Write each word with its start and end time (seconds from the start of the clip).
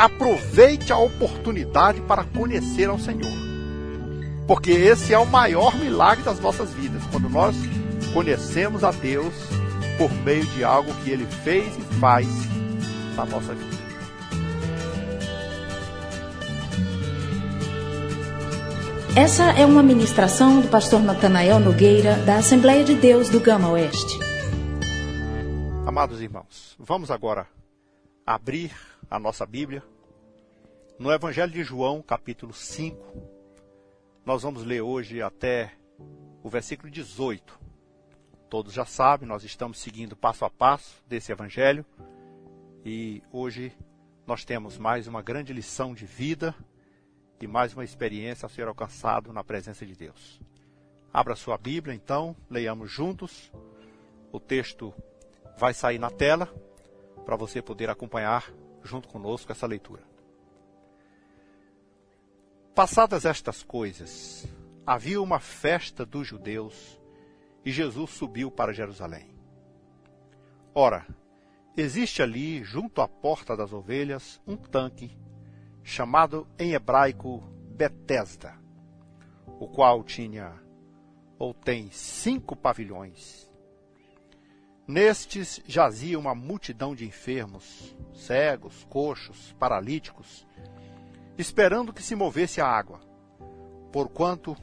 aproveite 0.00 0.92
a 0.94 0.98
oportunidade 0.98 2.00
para 2.00 2.24
conhecer 2.24 2.88
ao 2.88 2.98
Senhor. 2.98 3.30
Porque 4.46 4.70
esse 4.70 5.12
é 5.12 5.18
o 5.18 5.26
maior 5.26 5.76
milagre 5.76 6.24
das 6.24 6.40
nossas 6.40 6.72
vidas, 6.72 7.02
quando 7.12 7.28
nós 7.28 7.54
conhecemos 8.14 8.82
a 8.82 8.92
Deus 8.92 9.34
por 9.98 10.10
meio 10.24 10.46
de 10.46 10.64
algo 10.64 10.90
que 11.04 11.10
Ele 11.10 11.26
fez 11.44 11.76
e 11.76 11.82
faz 12.00 12.26
na 13.14 13.26
nossa 13.26 13.54
vida. 13.54 13.80
Essa 19.14 19.50
é 19.52 19.66
uma 19.66 19.82
ministração 19.82 20.62
do 20.62 20.68
pastor 20.68 21.02
Natanael 21.02 21.60
Nogueira, 21.60 22.14
da 22.24 22.36
Assembleia 22.36 22.82
de 22.82 22.94
Deus 22.94 23.28
do 23.28 23.38
Gama 23.38 23.68
Oeste. 23.68 24.18
Amados 25.84 26.22
irmãos, 26.22 26.74
vamos 26.78 27.10
agora 27.10 27.46
abrir 28.24 28.70
a 29.10 29.18
nossa 29.18 29.44
Bíblia 29.44 29.82
no 31.00 31.10
Evangelho 31.10 31.50
de 31.50 31.64
João, 31.64 32.02
capítulo 32.02 32.52
5. 32.52 33.02
Nós 34.22 34.42
vamos 34.42 34.62
ler 34.64 34.82
hoje 34.82 35.22
até 35.22 35.72
o 36.42 36.48
versículo 36.50 36.90
18. 36.90 37.58
Todos 38.50 38.74
já 38.74 38.84
sabem, 38.84 39.26
nós 39.26 39.42
estamos 39.42 39.78
seguindo 39.78 40.14
passo 40.14 40.44
a 40.44 40.50
passo 40.50 41.02
desse 41.08 41.32
Evangelho 41.32 41.86
e 42.84 43.22
hoje 43.32 43.72
nós 44.26 44.44
temos 44.44 44.76
mais 44.76 45.06
uma 45.06 45.22
grande 45.22 45.54
lição 45.54 45.94
de 45.94 46.04
vida 46.04 46.54
e 47.40 47.46
mais 47.46 47.72
uma 47.72 47.82
experiência 47.82 48.44
a 48.44 48.50
ser 48.50 48.68
alcançado 48.68 49.32
na 49.32 49.42
presença 49.42 49.86
de 49.86 49.96
Deus. 49.96 50.38
Abra 51.10 51.34
sua 51.34 51.56
Bíblia, 51.56 51.94
então, 51.94 52.36
leiamos 52.50 52.90
juntos. 52.90 53.50
O 54.30 54.38
texto 54.38 54.92
vai 55.56 55.72
sair 55.72 55.98
na 55.98 56.10
tela 56.10 56.46
para 57.24 57.36
você 57.36 57.62
poder 57.62 57.88
acompanhar 57.88 58.52
junto 58.84 59.08
conosco 59.08 59.50
essa 59.50 59.66
leitura. 59.66 60.09
Passadas 62.74 63.24
estas 63.24 63.64
coisas, 63.64 64.46
havia 64.86 65.20
uma 65.20 65.40
festa 65.40 66.06
dos 66.06 66.28
judeus 66.28 67.00
e 67.64 67.72
Jesus 67.72 68.10
subiu 68.10 68.48
para 68.48 68.72
Jerusalém. 68.72 69.34
Ora, 70.72 71.04
existe 71.76 72.22
ali, 72.22 72.62
junto 72.62 73.02
à 73.02 73.08
porta 73.08 73.56
das 73.56 73.72
ovelhas, 73.72 74.40
um 74.46 74.56
tanque 74.56 75.18
chamado 75.82 76.46
em 76.56 76.72
hebraico 76.72 77.42
Betesda, 77.76 78.54
o 79.58 79.66
qual 79.66 80.04
tinha 80.04 80.54
ou 81.40 81.52
tem 81.52 81.90
cinco 81.90 82.54
pavilhões. 82.54 83.50
Nestes 84.86 85.60
jazia 85.66 86.18
uma 86.18 86.36
multidão 86.36 86.94
de 86.94 87.04
enfermos, 87.04 87.96
cegos, 88.14 88.84
coxos, 88.88 89.52
paralíticos, 89.58 90.46
esperando 91.40 91.92
que 91.92 92.02
se 92.02 92.14
movesse 92.14 92.60
a 92.60 92.66
água, 92.66 93.00
porquanto 93.92 94.56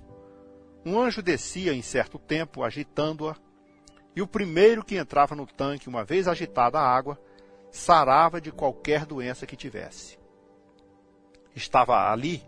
um 0.86 1.00
anjo 1.00 1.22
descia 1.22 1.74
em 1.74 1.82
certo 1.82 2.18
tempo, 2.18 2.64
agitando-a, 2.64 3.36
e 4.16 4.22
o 4.22 4.28
primeiro 4.28 4.84
que 4.84 4.96
entrava 4.96 5.36
no 5.36 5.46
tanque, 5.46 5.90
uma 5.90 6.04
vez 6.04 6.28
agitada 6.28 6.80
a 6.80 6.88
água, 6.88 7.20
sarava 7.70 8.40
de 8.40 8.52
qualquer 8.52 9.06
doença 9.06 9.46
que 9.46 9.56
tivesse. 9.56 10.18
Estava 11.56 12.12
ali 12.12 12.44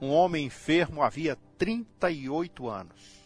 um 0.00 0.10
homem 0.10 0.46
enfermo 0.46 1.02
havia 1.02 1.36
38 1.58 2.68
anos. 2.68 3.20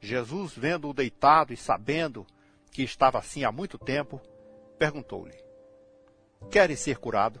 Jesus, 0.00 0.52
vendo-o 0.56 0.92
deitado 0.92 1.52
e 1.52 1.56
sabendo 1.56 2.26
que 2.72 2.82
estava 2.82 3.18
assim 3.18 3.44
há 3.44 3.52
muito 3.52 3.78
tempo, 3.78 4.20
perguntou-lhe: 4.78 5.36
Queres 6.50 6.80
ser 6.80 6.98
curado? 6.98 7.40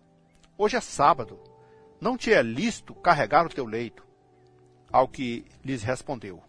Hoje 0.63 0.77
é 0.77 0.79
sábado, 0.79 1.39
não 1.99 2.15
te 2.15 2.31
é 2.31 2.43
lícito 2.43 2.93
carregar 2.93 3.47
o 3.47 3.49
teu 3.49 3.65
leito. 3.65 4.05
Ao 4.91 5.07
que 5.07 5.43
lhes 5.65 5.81
respondeu: 5.81 6.39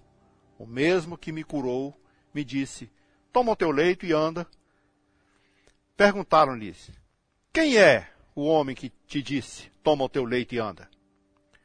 O 0.58 0.66
mesmo 0.66 1.16
que 1.16 1.32
me 1.32 1.42
curou 1.42 1.98
me 2.34 2.44
disse: 2.44 2.92
Toma 3.32 3.52
o 3.52 3.56
teu 3.56 3.70
leito 3.70 4.04
e 4.04 4.12
anda. 4.12 4.46
Perguntaram-lhes: 5.96 6.90
Quem 7.54 7.78
é 7.78 8.12
o 8.34 8.44
homem 8.44 8.76
que 8.76 8.90
te 9.06 9.22
disse: 9.22 9.72
Toma 9.82 10.04
o 10.04 10.10
teu 10.10 10.26
leito 10.26 10.54
e 10.54 10.58
anda. 10.58 10.90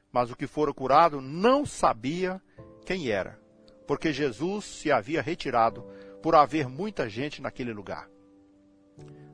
Mas 0.09 0.31
o 0.31 0.35
que 0.37 0.47
fora 0.47 0.73
curado 0.73 1.19
não 1.19 1.65
sabia 1.65 2.41
quem 2.85 3.09
era, 3.09 3.37
porque 3.85 4.13
Jesus 4.13 4.63
se 4.63 4.89
havia 4.89 5.21
retirado 5.21 5.83
por 6.23 6.33
haver 6.33 6.69
muita 6.69 7.09
gente 7.09 7.41
naquele 7.41 7.73
lugar. 7.73 8.09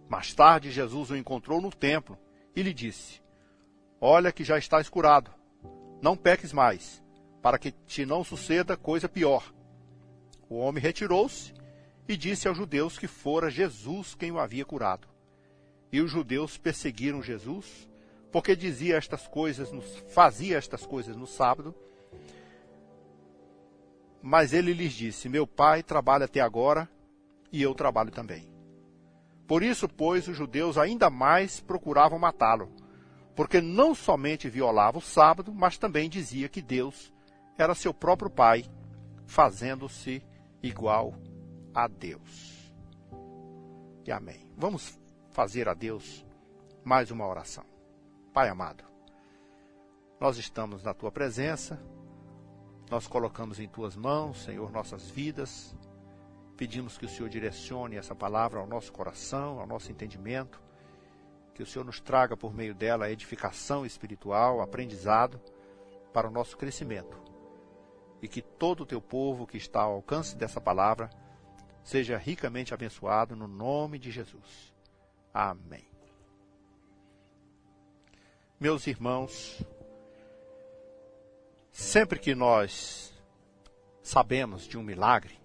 Mais 0.10 0.34
tarde, 0.34 0.72
Jesus 0.72 1.12
o 1.12 1.16
encontrou 1.16 1.62
no 1.62 1.70
templo 1.70 2.18
e 2.56 2.62
lhe 2.62 2.74
disse: 2.74 3.22
Olha 4.00 4.32
que 4.32 4.44
já 4.44 4.58
estás 4.58 4.90
curado, 4.90 5.32
não 6.02 6.16
peques 6.16 6.54
mais, 6.54 7.04
para 7.42 7.58
que 7.58 7.72
te 7.72 8.06
não 8.06 8.24
suceda 8.24 8.78
coisa 8.78 9.10
pior. 9.10 9.54
O 10.50 10.58
homem 10.58 10.82
retirou-se 10.82 11.54
e 12.08 12.16
disse 12.18 12.48
aos 12.48 12.58
judeus 12.58 12.98
que 12.98 13.08
fora 13.08 13.50
Jesus 13.50 14.14
quem 14.14 14.32
o 14.32 14.40
havia 14.40 14.66
curado. 14.66 15.08
E 15.92 16.02
os 16.02 16.12
judeus 16.12 16.58
perseguiram 16.58 17.22
Jesus, 17.22 17.90
porque 18.32 18.56
dizia 18.56 18.98
estas 18.98 19.28
coisas, 19.28 19.70
fazia 20.10 20.58
estas 20.58 20.86
coisas 20.86 21.16
no 21.16 21.28
sábado. 21.28 21.74
Mas 24.22 24.54
ele 24.54 24.74
lhes 24.74 24.94
disse: 24.94 25.30
Meu 25.30 25.46
pai 25.46 25.84
trabalha 25.84 26.26
até 26.26 26.40
agora, 26.40 26.90
e 27.52 27.62
eu 27.62 27.74
trabalho 27.76 28.12
também. 28.12 28.53
Por 29.54 29.62
isso, 29.62 29.88
pois, 29.88 30.28
os 30.28 30.36
judeus 30.36 30.80
ainda 30.80 31.12
mais 31.12 31.60
procuravam 31.60 32.18
matá-lo, 32.18 32.72
porque 33.36 33.62
não 33.62 33.94
somente 33.94 34.50
violava 34.50 34.98
o 34.98 35.02
sábado, 35.02 35.54
mas 35.54 35.78
também 35.78 36.10
dizia 36.10 36.50
que 36.50 36.60
Deus 36.60 37.14
era 37.56 37.76
seu 37.76 37.94
próprio 37.94 38.32
pai, 38.32 38.66
fazendo-se 39.28 40.26
igual 40.64 41.14
a 41.72 41.88
Deus. 41.88 42.74
E 44.04 44.12
amém. 44.12 44.52
Vamos 44.58 45.00
fazer 45.30 45.70
a 45.70 45.76
Deus 45.76 46.26
mais 46.84 47.12
uma 47.12 47.28
oração. 47.28 47.64
Pai 48.34 48.50
amado, 48.50 48.84
nós 50.20 50.40
estamos 50.40 50.82
na 50.82 50.96
tua 50.96 51.12
presença, 51.12 51.80
nós 52.90 53.06
colocamos 53.06 53.60
em 53.60 53.68
tuas 53.68 53.96
mãos, 53.96 54.46
Senhor, 54.46 54.72
nossas 54.72 55.12
vidas, 55.12 55.76
pedimos 56.64 56.98
que 56.98 57.06
o 57.06 57.10
Senhor 57.10 57.28
direcione 57.28 57.98
essa 57.98 58.16
palavra 58.16 58.58
ao 58.58 58.66
nosso 58.66 58.90
coração, 58.94 59.60
ao 59.60 59.68
nosso 59.68 59.92
entendimento, 59.92 60.62
que 61.54 61.62
o 61.62 61.66
Senhor 61.66 61.84
nos 61.84 62.00
traga 62.00 62.38
por 62.38 62.54
meio 62.54 62.74
dela 62.74 63.12
edificação 63.12 63.86
espiritual, 63.86 64.62
aprendizado 64.62 65.42
para 66.14 66.26
o 66.26 66.32
nosso 66.32 66.56
crescimento. 66.56 67.22
E 68.22 68.30
que 68.30 68.42
todo 68.42 68.84
o 68.84 68.86
teu 68.86 69.02
povo 69.02 69.46
que 69.46 69.58
está 69.58 69.82
ao 69.82 69.96
alcance 69.96 70.38
dessa 70.38 70.62
palavra 70.62 71.10
seja 71.84 72.18
ricamente 72.18 72.74
abençoado 72.74 73.36
no 73.36 73.46
nome 73.46 74.00
de 74.00 74.10
Jesus. 74.10 74.74
Amém. 75.34 75.86
Meus 78.58 78.88
irmãos, 78.88 79.62
sempre 81.74 82.18
que 82.20 82.34
nós 82.34 83.14
sabemos 84.02 84.66
de 84.66 84.78
um 84.78 84.82
milagre 84.82 85.43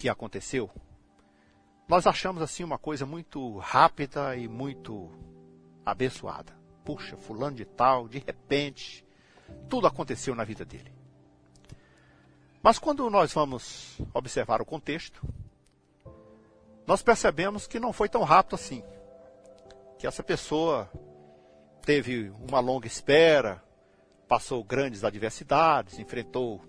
que 0.00 0.08
aconteceu, 0.08 0.70
nós 1.86 2.06
achamos 2.06 2.40
assim 2.40 2.64
uma 2.64 2.78
coisa 2.78 3.04
muito 3.04 3.58
rápida 3.58 4.34
e 4.34 4.48
muito 4.48 5.10
abençoada. 5.84 6.54
Puxa, 6.82 7.18
fulano 7.18 7.56
de 7.56 7.66
tal, 7.66 8.08
de 8.08 8.18
repente, 8.18 9.04
tudo 9.68 9.86
aconteceu 9.86 10.34
na 10.34 10.42
vida 10.42 10.64
dele. 10.64 10.90
Mas 12.62 12.78
quando 12.78 13.10
nós 13.10 13.34
vamos 13.34 13.98
observar 14.14 14.62
o 14.62 14.64
contexto, 14.64 15.20
nós 16.86 17.02
percebemos 17.02 17.66
que 17.66 17.78
não 17.78 17.92
foi 17.92 18.08
tão 18.08 18.22
rápido 18.22 18.54
assim. 18.54 18.82
Que 19.98 20.06
essa 20.06 20.22
pessoa 20.22 20.90
teve 21.82 22.30
uma 22.48 22.60
longa 22.60 22.86
espera, 22.86 23.62
passou 24.26 24.64
grandes 24.64 25.04
adversidades, 25.04 25.98
enfrentou 25.98 26.64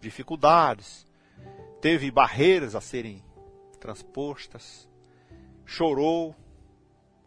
dificuldades, 0.00 1.06
teve 1.80 2.10
barreiras 2.10 2.74
a 2.74 2.80
serem 2.80 3.24
transpostas, 3.78 4.88
chorou, 5.64 6.34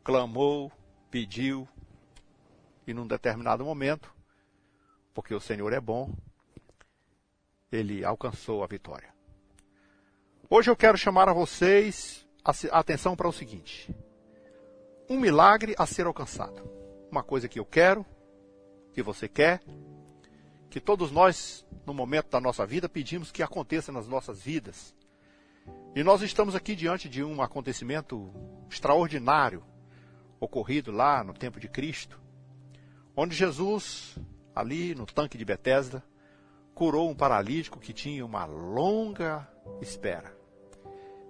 clamou, 0.03 0.71
pediu, 1.09 1.67
e 2.85 2.93
num 2.93 3.07
determinado 3.07 3.65
momento, 3.65 4.13
porque 5.13 5.33
o 5.33 5.39
Senhor 5.39 5.73
é 5.73 5.79
bom, 5.79 6.13
ele 7.71 8.03
alcançou 8.03 8.63
a 8.63 8.67
vitória. 8.67 9.13
Hoje 10.49 10.69
eu 10.69 10.75
quero 10.75 10.97
chamar 10.97 11.27
a 11.29 11.33
vocês 11.33 12.27
a 12.43 12.79
atenção 12.79 13.15
para 13.15 13.27
o 13.27 13.33
seguinte: 13.33 13.93
um 15.09 15.19
milagre 15.19 15.73
a 15.77 15.85
ser 15.85 16.05
alcançado. 16.05 16.69
Uma 17.09 17.23
coisa 17.23 17.47
que 17.47 17.59
eu 17.59 17.65
quero, 17.65 18.05
que 18.91 19.01
você 19.01 19.27
quer, 19.27 19.61
que 20.69 20.79
todos 20.79 21.11
nós, 21.11 21.62
no 21.85 21.93
momento 21.93 22.29
da 22.29 22.39
nossa 22.39 22.65
vida, 22.65 22.87
pedimos 22.87 23.31
que 23.31 23.43
aconteça 23.43 23.91
nas 23.91 24.07
nossas 24.07 24.41
vidas. 24.41 24.95
E 25.95 26.03
nós 26.03 26.21
estamos 26.21 26.55
aqui 26.55 26.75
diante 26.75 27.07
de 27.07 27.23
um 27.23 27.41
acontecimento 27.41 28.33
extraordinário 28.69 29.63
ocorrido 30.39 30.91
lá 30.91 31.23
no 31.23 31.33
tempo 31.33 31.59
de 31.59 31.67
Cristo, 31.67 32.19
onde 33.15 33.35
Jesus, 33.35 34.17
ali 34.55 34.95
no 34.95 35.05
tanque 35.05 35.37
de 35.37 35.45
Betesda, 35.45 36.03
curou 36.73 37.09
um 37.09 37.15
paralítico 37.15 37.79
que 37.79 37.93
tinha 37.93 38.25
uma 38.25 38.45
longa 38.45 39.47
espera. 39.81 40.35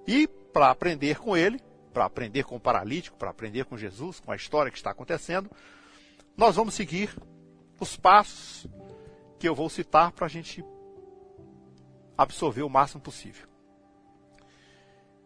E 0.07 0.27
para 0.27 0.69
aprender 0.69 1.19
com 1.19 1.35
ele, 1.35 1.59
para 1.93 2.05
aprender 2.05 2.43
com 2.43 2.55
o 2.55 2.59
paralítico, 2.59 3.17
para 3.17 3.29
aprender 3.29 3.65
com 3.65 3.77
Jesus, 3.77 4.19
com 4.19 4.31
a 4.31 4.35
história 4.35 4.71
que 4.71 4.77
está 4.77 4.91
acontecendo, 4.91 5.49
nós 6.35 6.55
vamos 6.55 6.73
seguir 6.73 7.15
os 7.79 7.95
passos 7.95 8.67
que 9.43 9.49
eu 9.49 9.53
vou 9.53 9.69
citar 9.69 10.13
para 10.13 10.25
a 10.25 10.29
gente 10.29 10.63
absorver 12.17 12.63
o 12.63 12.69
máximo 12.69 13.01
possível. 13.01 13.45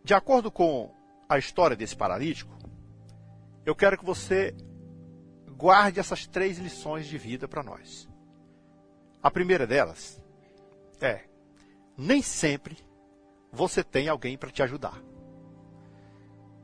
De 0.03 0.11
acordo 0.15 0.49
com 0.49 0.91
a 1.29 1.37
história 1.37 1.77
desse 1.77 1.95
paralítico, 1.95 2.51
eu 3.63 3.75
quero 3.75 3.95
que 3.95 4.03
você 4.03 4.55
guarde 5.55 5.99
essas 5.99 6.25
três 6.25 6.57
lições 6.57 7.05
de 7.05 7.15
vida 7.15 7.47
para 7.47 7.61
nós. 7.61 8.09
A 9.21 9.29
primeira 9.29 9.67
delas 9.67 10.19
é: 10.99 11.25
nem 11.95 12.23
sempre 12.23 12.75
você 13.51 13.83
tem 13.83 14.09
alguém 14.09 14.35
para 14.35 14.49
te 14.49 14.63
ajudar. 14.63 14.99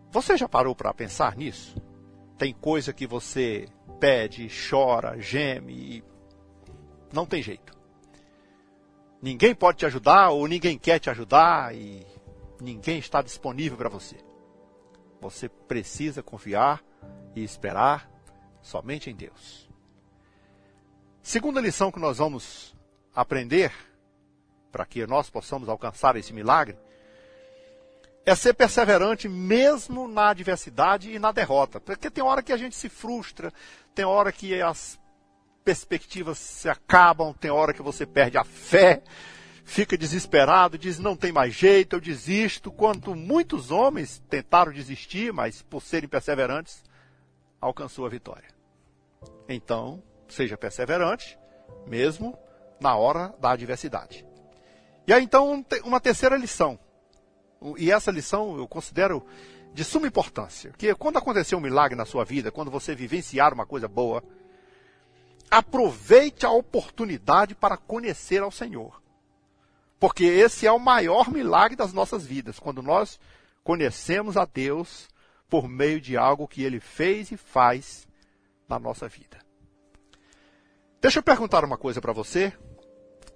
Você 0.09 0.35
já 0.37 0.49
parou 0.49 0.75
para 0.75 0.91
pensar 0.91 1.37
nisso? 1.37 1.79
Tem 2.35 2.51
coisa 2.51 2.91
que 2.91 3.05
você 3.05 3.67
pede, 3.99 4.49
chora, 4.49 5.21
geme 5.21 6.03
não 7.13 7.25
tem 7.25 7.41
jeito. 7.41 7.71
Ninguém 9.21 9.55
pode 9.55 9.77
te 9.77 9.85
ajudar 9.85 10.31
ou 10.31 10.47
ninguém 10.47 10.77
quer 10.77 10.99
te 10.99 11.09
ajudar 11.09 11.73
e 11.73 12.05
ninguém 12.59 12.97
está 12.97 13.21
disponível 13.21 13.77
para 13.77 13.87
você. 13.87 14.17
Você 15.21 15.47
precisa 15.47 16.21
confiar 16.21 16.83
e 17.35 17.43
esperar 17.43 18.09
somente 18.61 19.09
em 19.09 19.15
Deus. 19.15 19.69
Segunda 21.21 21.61
lição 21.61 21.91
que 21.91 21.99
nós 21.99 22.17
vamos 22.17 22.75
aprender 23.15 23.71
para 24.71 24.85
que 24.85 25.05
nós 25.07 25.29
possamos 25.29 25.69
alcançar 25.69 26.15
esse 26.15 26.33
milagre 26.33 26.77
é 28.25 28.35
ser 28.35 28.53
perseverante 28.53 29.29
mesmo 29.29 30.07
na 30.07 30.29
adversidade 30.29 31.11
e 31.11 31.19
na 31.19 31.31
derrota. 31.31 31.79
Porque 31.79 32.09
tem 32.09 32.23
hora 32.23 32.41
que 32.41 32.51
a 32.51 32.57
gente 32.57 32.75
se 32.75 32.89
frustra, 32.89 33.53
tem 33.93 34.03
hora 34.03 34.31
que 34.31 34.61
as 34.61 34.99
perspectivas 35.63 36.37
se 36.37 36.69
acabam, 36.69 37.33
tem 37.33 37.51
hora 37.51 37.73
que 37.73 37.81
você 37.81 38.05
perde 38.05 38.37
a 38.37 38.43
fé, 38.43 39.01
fica 39.63 39.97
desesperado, 39.97 40.77
diz 40.77 40.99
não 40.99 41.15
tem 41.15 41.31
mais 41.31 41.53
jeito, 41.53 41.95
eu 41.95 42.01
desisto. 42.01 42.71
Quanto 42.71 43.15
muitos 43.15 43.71
homens 43.71 44.21
tentaram 44.29 44.71
desistir, 44.71 45.31
mas 45.31 45.61
por 45.61 45.81
serem 45.81 46.09
perseverantes, 46.09 46.83
alcançou 47.59 48.05
a 48.05 48.09
vitória. 48.09 48.49
Então, 49.47 50.01
seja 50.27 50.57
perseverante, 50.57 51.37
mesmo 51.87 52.37
na 52.79 52.95
hora 52.95 53.33
da 53.39 53.51
adversidade. 53.51 54.25
E 55.07 55.13
aí 55.13 55.23
então 55.23 55.65
uma 55.83 55.99
terceira 55.99 56.37
lição. 56.37 56.79
E 57.77 57.91
essa 57.91 58.11
lição 58.11 58.57
eu 58.57 58.67
considero 58.67 59.25
de 59.73 59.83
suma 59.83 60.07
importância. 60.07 60.71
Que 60.77 60.93
quando 60.95 61.17
acontecer 61.17 61.55
um 61.55 61.59
milagre 61.61 61.95
na 61.95 62.05
sua 62.05 62.23
vida, 62.23 62.51
quando 62.51 62.69
você 62.69 62.93
vivenciar 62.93 63.53
uma 63.53 63.65
coisa 63.65 63.87
boa, 63.87 64.23
aproveite 65.53 66.47
a 66.47 66.51
oportunidade 66.51 67.53
para 67.53 67.77
conhecer 67.77 68.41
ao 68.41 68.49
Senhor. 68.49 68.99
Porque 69.99 70.23
esse 70.23 70.65
é 70.65 70.71
o 70.71 70.79
maior 70.79 71.29
milagre 71.29 71.77
das 71.77 71.93
nossas 71.93 72.25
vidas, 72.25 72.57
quando 72.57 72.81
nós 72.81 73.19
conhecemos 73.63 74.35
a 74.35 74.45
Deus 74.45 75.07
por 75.47 75.69
meio 75.69 76.01
de 76.01 76.17
algo 76.17 76.47
que 76.47 76.63
ele 76.63 76.79
fez 76.79 77.31
e 77.31 77.37
faz 77.37 78.07
na 78.67 78.79
nossa 78.79 79.07
vida. 79.07 79.37
Deixa 80.99 81.19
eu 81.19 81.23
perguntar 81.23 81.63
uma 81.63 81.77
coisa 81.77 82.01
para 82.01 82.13
você, 82.13 82.51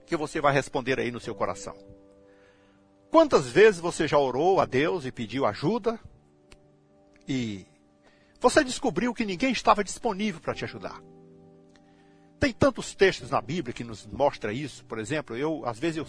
que 0.08 0.18
você 0.18 0.42
vai 0.42 0.54
responder 0.54 1.00
aí 1.00 1.12
no 1.12 1.20
seu 1.20 1.36
coração. 1.36 1.78
Quantas 3.12 3.46
vezes 3.46 3.80
você 3.80 4.08
já 4.08 4.18
orou 4.18 4.60
a 4.60 4.66
Deus 4.66 5.06
e 5.06 5.12
pediu 5.12 5.46
ajuda 5.46 6.00
e 7.28 7.68
você 8.40 8.64
descobriu 8.64 9.14
que 9.14 9.24
ninguém 9.24 9.52
estava 9.52 9.84
disponível 9.84 10.42
para 10.42 10.56
te 10.56 10.66
ajudar? 10.66 11.00
Tem 12.40 12.54
tantos 12.54 12.94
textos 12.94 13.32
na 13.32 13.42
Bíblia 13.42 13.74
que 13.74 13.84
nos 13.84 14.06
mostra 14.06 14.54
isso. 14.54 14.86
Por 14.86 15.00
exemplo, 15.00 15.36
eu 15.36 15.64
às 15.66 15.80
vezes 15.80 15.98
eu, 15.98 16.08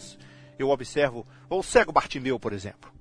eu 0.58 0.70
observo 0.70 1.26
o 1.48 1.62
cego 1.62 1.92
Bartimeu, 1.92 2.38
por 2.38 2.52
exemplo. 2.52 2.92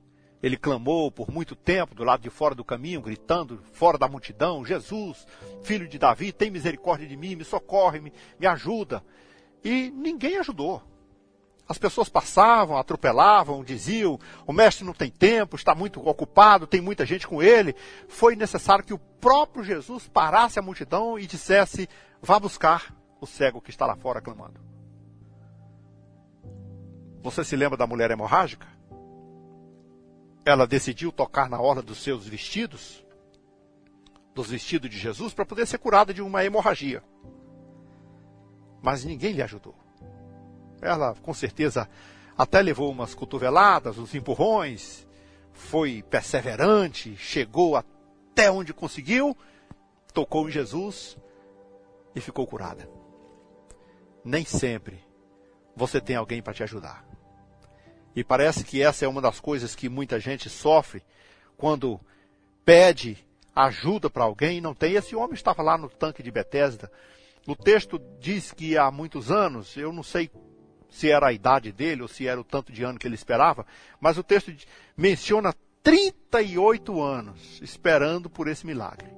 Ele 0.42 0.56
clamou 0.56 1.12
por 1.12 1.32
muito 1.32 1.56
tempo 1.56 1.96
do 1.96 2.04
lado 2.04 2.22
de 2.22 2.30
fora 2.30 2.54
do 2.54 2.64
caminho, 2.64 3.02
gritando 3.02 3.62
fora 3.74 3.98
da 3.98 4.08
multidão: 4.08 4.66
Jesus, 4.66 5.26
filho 5.64 5.88
de 5.88 5.98
Davi, 5.98 6.32
tem 6.32 6.52
misericórdia 6.52 7.08
de 7.08 7.18
mim, 7.18 7.36
me 7.36 7.44
socorre, 7.44 8.00
me, 8.00 8.14
me 8.40 8.46
ajuda. 8.46 9.04
E 9.64 9.92
ninguém 9.92 10.38
ajudou. 10.38 10.82
As 11.68 11.78
pessoas 11.78 12.08
passavam, 12.08 12.78
atropelavam, 12.78 13.64
diziam: 13.64 14.20
o 14.46 14.54
mestre 14.54 14.86
não 14.86 14.94
tem 14.94 15.10
tempo, 15.10 15.56
está 15.56 15.76
muito 15.76 16.08
ocupado, 16.08 16.68
tem 16.68 16.80
muita 16.80 17.06
gente 17.06 17.28
com 17.28 17.42
ele. 17.42 17.76
Foi 18.08 18.36
necessário 18.36 18.86
que 18.86 18.94
o 18.94 19.00
próprio 19.00 19.64
Jesus 19.64 20.08
parasse 20.08 20.60
a 20.60 20.62
multidão 20.62 21.18
e 21.18 21.26
dissesse: 21.26 21.90
vá 22.22 22.40
buscar 22.40 22.96
o 23.20 23.26
cego 23.26 23.62
que 23.62 23.70
está 23.70 23.86
lá 23.86 23.96
fora 23.96 24.22
clamando. 24.22 24.60
Você 27.22 27.44
se 27.44 27.56
lembra 27.56 27.78
da 27.78 27.88
mulher 27.88 28.12
hemorrágica? 28.12 28.68
ela 30.48 30.66
decidiu 30.66 31.12
tocar 31.12 31.50
na 31.50 31.60
orla 31.60 31.82
dos 31.82 32.02
seus 32.02 32.26
vestidos, 32.26 33.06
dos 34.34 34.50
vestidos 34.50 34.90
de 34.90 34.98
Jesus, 34.98 35.34
para 35.34 35.46
poder 35.46 35.68
ser 35.68 35.78
curada 35.78 36.14
de 36.14 36.22
uma 36.22 36.44
hemorragia. 36.46 37.04
Mas 38.82 39.04
ninguém 39.04 39.34
lhe 39.34 39.42
ajudou. 39.42 39.76
Ela, 40.82 41.14
com 41.16 41.34
certeza, 41.34 41.90
até 42.38 42.62
levou 42.62 42.90
umas 42.90 43.14
cotoveladas, 43.14 43.98
uns 43.98 44.16
empurrões, 44.16 45.06
foi 45.52 46.02
perseverante, 46.04 47.18
chegou 47.18 47.76
até 47.76 48.50
onde 48.50 48.74
conseguiu, 48.74 49.36
tocou 50.14 50.48
em 50.48 50.52
Jesus 50.52 51.18
e 52.16 52.22
ficou 52.22 52.48
curada. 52.48 52.97
Nem 54.28 54.44
sempre 54.44 55.00
você 55.74 56.02
tem 56.02 56.18
alguém 56.18 56.42
para 56.42 56.54
te 56.54 56.62
ajudar. 56.62 57.08
E 58.14 58.26
parece 58.26 58.66
que 58.66 58.82
essa 58.82 59.06
é 59.06 59.08
uma 59.08 59.22
das 59.22 59.40
coisas 59.40 59.74
que 59.74 59.88
muita 59.88 60.20
gente 60.20 60.50
sofre 60.50 61.02
quando 61.56 61.98
pede 62.66 63.26
ajuda 63.56 64.10
para 64.10 64.26
alguém 64.26 64.58
e 64.58 64.62
não 64.62 64.76
tem. 64.76 64.96
Esse 64.96 65.16
homem 65.16 65.34
estava 65.34 65.64
lá 65.64 65.78
no 65.78 65.90
tanque 65.90 66.22
de 66.22 66.30
Betesda. 66.30 66.92
O 67.48 67.56
texto 67.56 68.02
diz 68.20 68.52
que 68.52 68.78
há 68.78 68.92
muitos 68.92 69.32
anos, 69.32 69.78
eu 69.78 69.94
não 69.94 70.04
sei 70.04 70.30
se 70.90 71.10
era 71.10 71.28
a 71.28 71.34
idade 71.34 71.72
dele 71.72 72.02
ou 72.02 72.10
se 72.10 72.28
era 72.28 72.42
o 72.42 72.44
tanto 72.44 72.74
de 72.74 72.84
ano 72.84 73.00
que 73.00 73.08
ele 73.08 73.16
esperava, 73.16 73.66
mas 73.98 74.18
o 74.18 74.24
texto 74.24 74.54
menciona 74.98 75.56
38 75.82 77.02
anos 77.02 77.62
esperando 77.62 78.30
por 78.30 78.50
esse 78.50 78.68
milagre. 78.68 79.10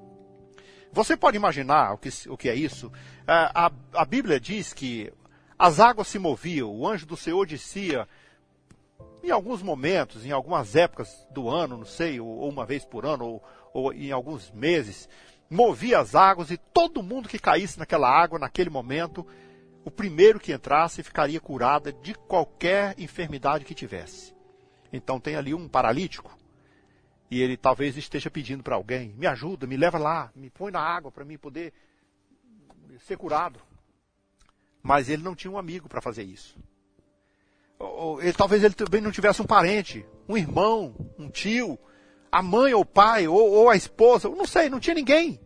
Você 0.92 1.16
pode 1.16 1.38
imaginar 1.38 1.94
o 1.94 1.98
que, 1.98 2.10
o 2.28 2.38
que 2.38 2.50
é 2.50 2.56
isso? 2.56 2.92
A, 3.28 3.68
a, 3.68 3.72
a 3.94 4.06
Bíblia 4.06 4.40
diz 4.40 4.74
que 4.74 5.12
as 5.58 5.80
águas 5.80 6.08
se 6.08 6.18
moviam, 6.18 6.72
o 6.72 6.88
anjo 6.88 7.06
do 7.06 7.18
Senhor 7.18 7.46
descia 7.46 8.08
em 9.24 9.30
alguns 9.30 9.62
momentos, 9.62 10.26
em 10.26 10.32
algumas 10.32 10.76
épocas 10.76 11.28
do 11.32 11.50
ano, 11.50 11.78
não 11.78 11.86
sei, 11.86 12.20
ou, 12.20 12.48
uma 12.48 12.66
vez 12.66 12.86
por 12.86 13.06
ano, 13.06 13.26
ou, 13.26 13.44
ou 13.74 13.94
em 13.94 14.12
alguns 14.12 14.50
meses, 14.52 15.08
movia 15.50 16.00
as 16.00 16.16
águas 16.16 16.50
e 16.50 16.58
todo 16.58 17.04
mundo 17.04 17.30
que 17.30 17.38
caísse 17.38 17.78
naquela 17.78 18.10
água, 18.10 18.40
naquele 18.40 18.70
momento, 18.70 19.28
o 19.84 19.92
primeiro 19.92 20.40
que 20.40 20.54
entrasse 20.54 21.04
ficaria 21.04 21.40
curada 21.40 21.92
de 21.92 22.14
qualquer 22.14 22.96
enfermidade 22.98 23.66
que 23.66 23.76
tivesse. 23.76 24.34
Então 24.92 25.20
tem 25.20 25.36
ali 25.36 25.54
um 25.54 25.68
paralítico 25.68 26.39
e 27.30 27.42
ele 27.42 27.58
talvez 27.58 27.98
esteja 27.98 28.30
pedindo 28.30 28.64
para 28.64 28.76
alguém: 28.76 29.14
me 29.18 29.28
ajuda, 29.28 29.68
me 29.68 29.78
leva 29.78 29.98
lá, 29.98 30.32
me 30.36 30.50
põe 30.50 30.72
na 30.72 30.82
água 30.82 31.12
para 31.12 31.26
mim 31.26 31.38
poder 31.38 31.74
ser 33.00 33.18
curado. 33.18 33.60
Mas 34.82 35.10
ele 35.10 35.24
não 35.24 35.36
tinha 35.36 35.52
um 35.52 35.58
amigo 35.58 35.90
para 35.90 36.02
fazer 36.02 36.24
isso 36.24 36.58
ele, 38.22 38.34
talvez 38.34 38.64
ele 38.64 38.74
também 38.74 39.02
não 39.02 39.12
tivesse 39.12 39.42
um 39.42 39.46
parente, 39.46 40.06
um 40.28 40.36
irmão, 40.36 40.94
um 41.18 41.30
tio, 41.30 41.80
a 42.32 42.42
mãe 42.42 42.74
ou 42.74 42.82
o 42.82 42.86
pai, 42.86 43.28
ou, 43.28 43.52
ou 43.52 43.70
a 43.70 43.76
esposa, 43.76 44.30
não 44.30 44.46
sei, 44.46 44.70
não 44.70 44.80
tinha 44.80 44.94
ninguém. 44.94 45.40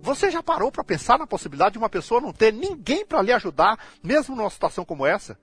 Você 0.00 0.30
já 0.30 0.42
parou 0.42 0.72
para 0.72 0.82
pensar 0.82 1.18
na 1.18 1.26
possibilidade 1.26 1.72
de 1.72 1.78
uma 1.78 1.88
pessoa 1.88 2.20
não 2.20 2.32
ter 2.32 2.52
ninguém 2.52 3.04
para 3.04 3.22
lhe 3.22 3.32
ajudar, 3.32 3.78
mesmo 4.02 4.34
numa 4.34 4.50
situação 4.50 4.84
como 4.84 5.06
essa? 5.06 5.38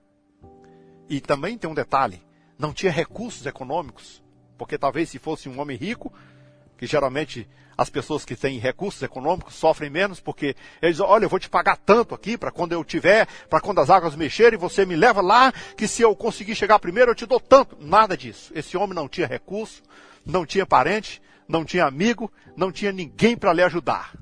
E 1.08 1.22
também 1.22 1.58
tem 1.58 1.70
um 1.70 1.76
detalhe: 1.76 2.22
não 2.58 2.74
tinha 2.74 2.92
recursos 2.92 3.46
econômicos, 3.46 4.23
porque 4.63 4.77
talvez 4.77 5.10
se 5.10 5.20
fosse 5.20 5.50
um 5.50 5.60
homem 5.60 5.75
rico, 5.75 6.12
que 6.77 6.88
geralmente 6.88 7.46
as 7.77 7.89
pessoas 7.89 8.24
que 8.24 8.34
têm 8.34 8.60
recursos 8.60 9.01
econômicos 9.01 9.55
sofrem 9.55 9.89
menos, 9.89 10.22
porque 10.22 10.55
eles 10.82 11.01
olha, 11.01 11.25
eu 11.25 11.29
vou 11.29 11.38
te 11.38 11.50
pagar 11.50 11.75
tanto 11.75 12.15
aqui 12.15 12.38
para 12.38 12.50
quando 12.50 12.72
eu 12.72 12.82
tiver, 12.82 13.27
para 13.50 13.60
quando 13.60 13.82
as 13.82 13.89
águas 13.89 14.15
mexerem, 14.15 14.58
você 14.58 14.86
me 14.86 14.96
leva 14.96 15.20
lá, 15.20 15.51
que 15.75 15.86
se 15.86 16.01
eu 16.01 16.15
conseguir 16.15 16.55
chegar 16.55 16.79
primeiro, 16.79 17.12
eu 17.12 17.15
te 17.15 17.25
dou 17.25 17.41
tanto. 17.41 17.75
Nada 17.77 18.15
disso. 18.15 18.53
Esse 18.55 18.77
homem 18.77 18.96
não 18.96 19.10
tinha 19.10 19.27
recurso, 19.27 19.84
não 20.25 20.46
tinha 20.46 20.65
parente, 20.65 21.22
não 21.46 21.65
tinha 21.65 21.84
amigo, 21.84 22.32
não 22.55 22.72
tinha 22.72 22.93
ninguém 22.93 23.36
para 23.36 23.51
lhe 23.51 23.63
ajudar. 23.63 24.15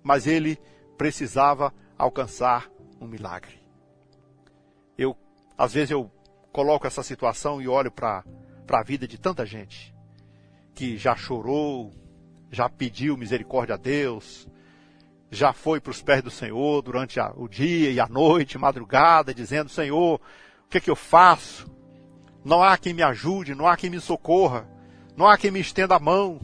Mas 0.00 0.28
ele 0.28 0.60
precisava 0.96 1.74
alcançar 1.98 2.70
um 3.00 3.08
milagre. 3.08 3.60
Eu, 4.96 5.16
às 5.56 5.72
vezes 5.72 5.90
eu 5.90 6.08
coloco 6.52 6.86
essa 6.86 7.02
situação 7.02 7.60
e 7.60 7.66
olho 7.66 7.90
para 7.90 8.22
a 8.76 8.82
vida 8.82 9.08
de 9.08 9.18
tanta 9.18 9.46
gente 9.46 9.94
que 10.74 10.96
já 10.96 11.16
chorou, 11.16 11.92
já 12.50 12.68
pediu 12.68 13.16
misericórdia 13.16 13.74
a 13.74 13.78
Deus, 13.78 14.46
já 15.30 15.52
foi 15.52 15.80
para 15.80 15.90
os 15.90 16.00
pés 16.00 16.22
do 16.22 16.30
Senhor 16.30 16.82
durante 16.82 17.20
a, 17.20 17.32
o 17.36 17.48
dia 17.48 17.90
e 17.90 18.00
a 18.00 18.06
noite, 18.06 18.58
madrugada, 18.58 19.34
dizendo: 19.34 19.68
Senhor, 19.68 20.20
o 20.64 20.68
que 20.68 20.78
é 20.78 20.80
que 20.80 20.90
eu 20.90 20.96
faço? 20.96 21.68
Não 22.44 22.62
há 22.62 22.78
quem 22.78 22.94
me 22.94 23.02
ajude, 23.02 23.54
não 23.54 23.66
há 23.66 23.76
quem 23.76 23.90
me 23.90 24.00
socorra, 24.00 24.68
não 25.16 25.26
há 25.26 25.36
quem 25.36 25.50
me 25.50 25.60
estenda 25.60 25.96
a 25.96 26.00
mão, 26.00 26.40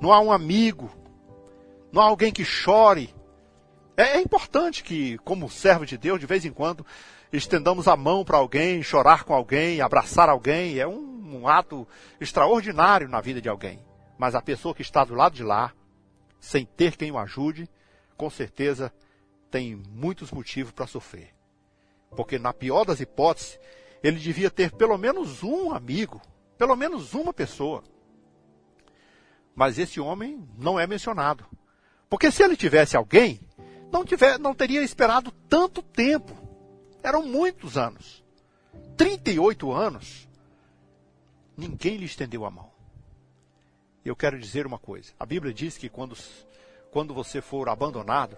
não 0.00 0.12
há 0.12 0.20
um 0.20 0.30
amigo, 0.30 0.90
não 1.90 2.02
há 2.02 2.04
alguém 2.04 2.32
que 2.32 2.44
chore. 2.44 3.14
É, 3.96 4.18
é 4.18 4.20
importante 4.20 4.84
que, 4.84 5.16
como 5.18 5.50
servo 5.50 5.86
de 5.86 5.96
Deus, 5.96 6.20
de 6.20 6.26
vez 6.26 6.44
em 6.44 6.52
quando, 6.52 6.84
estendamos 7.32 7.88
a 7.88 7.96
mão 7.96 8.24
para 8.24 8.36
alguém, 8.36 8.82
chorar 8.82 9.24
com 9.24 9.32
alguém, 9.34 9.80
abraçar 9.80 10.28
alguém. 10.28 10.78
É 10.78 10.86
um 10.86 11.15
um 11.34 11.48
ato 11.48 11.86
extraordinário 12.20 13.08
na 13.08 13.20
vida 13.20 13.40
de 13.40 13.48
alguém. 13.48 13.84
Mas 14.18 14.34
a 14.34 14.42
pessoa 14.42 14.74
que 14.74 14.82
está 14.82 15.04
do 15.04 15.14
lado 15.14 15.34
de 15.34 15.42
lá, 15.42 15.72
sem 16.40 16.64
ter 16.64 16.96
quem 16.96 17.10
o 17.10 17.18
ajude, 17.18 17.68
com 18.16 18.30
certeza 18.30 18.92
tem 19.50 19.74
muitos 19.74 20.30
motivos 20.30 20.72
para 20.72 20.86
sofrer. 20.86 21.34
Porque, 22.10 22.38
na 22.38 22.52
pior 22.52 22.84
das 22.84 23.00
hipóteses, 23.00 23.58
ele 24.02 24.18
devia 24.18 24.50
ter 24.50 24.72
pelo 24.72 24.96
menos 24.96 25.42
um 25.42 25.72
amigo, 25.72 26.20
pelo 26.56 26.76
menos 26.76 27.14
uma 27.14 27.32
pessoa. 27.32 27.82
Mas 29.54 29.78
esse 29.78 29.98
homem 29.98 30.46
não 30.56 30.78
é 30.78 30.86
mencionado. 30.86 31.44
Porque 32.08 32.30
se 32.30 32.42
ele 32.42 32.56
tivesse 32.56 32.96
alguém, 32.96 33.40
não, 33.90 34.04
tiver, 34.04 34.38
não 34.38 34.54
teria 34.54 34.82
esperado 34.82 35.32
tanto 35.48 35.82
tempo. 35.82 36.36
Eram 37.02 37.22
muitos 37.22 37.76
anos. 37.76 38.24
38 38.96 39.72
anos 39.72 40.25
ninguém 41.56 41.96
lhe 41.96 42.04
estendeu 42.04 42.44
a 42.44 42.50
mão. 42.50 42.70
Eu 44.04 44.14
quero 44.14 44.38
dizer 44.38 44.66
uma 44.66 44.78
coisa: 44.78 45.12
a 45.18 45.26
Bíblia 45.26 45.52
diz 45.52 45.76
que 45.76 45.88
quando, 45.88 46.16
quando 46.90 47.14
você 47.14 47.40
for 47.40 47.68
abandonado, 47.68 48.36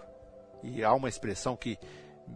e 0.63 0.83
há 0.83 0.93
uma 0.93 1.09
expressão 1.09 1.55
que 1.55 1.77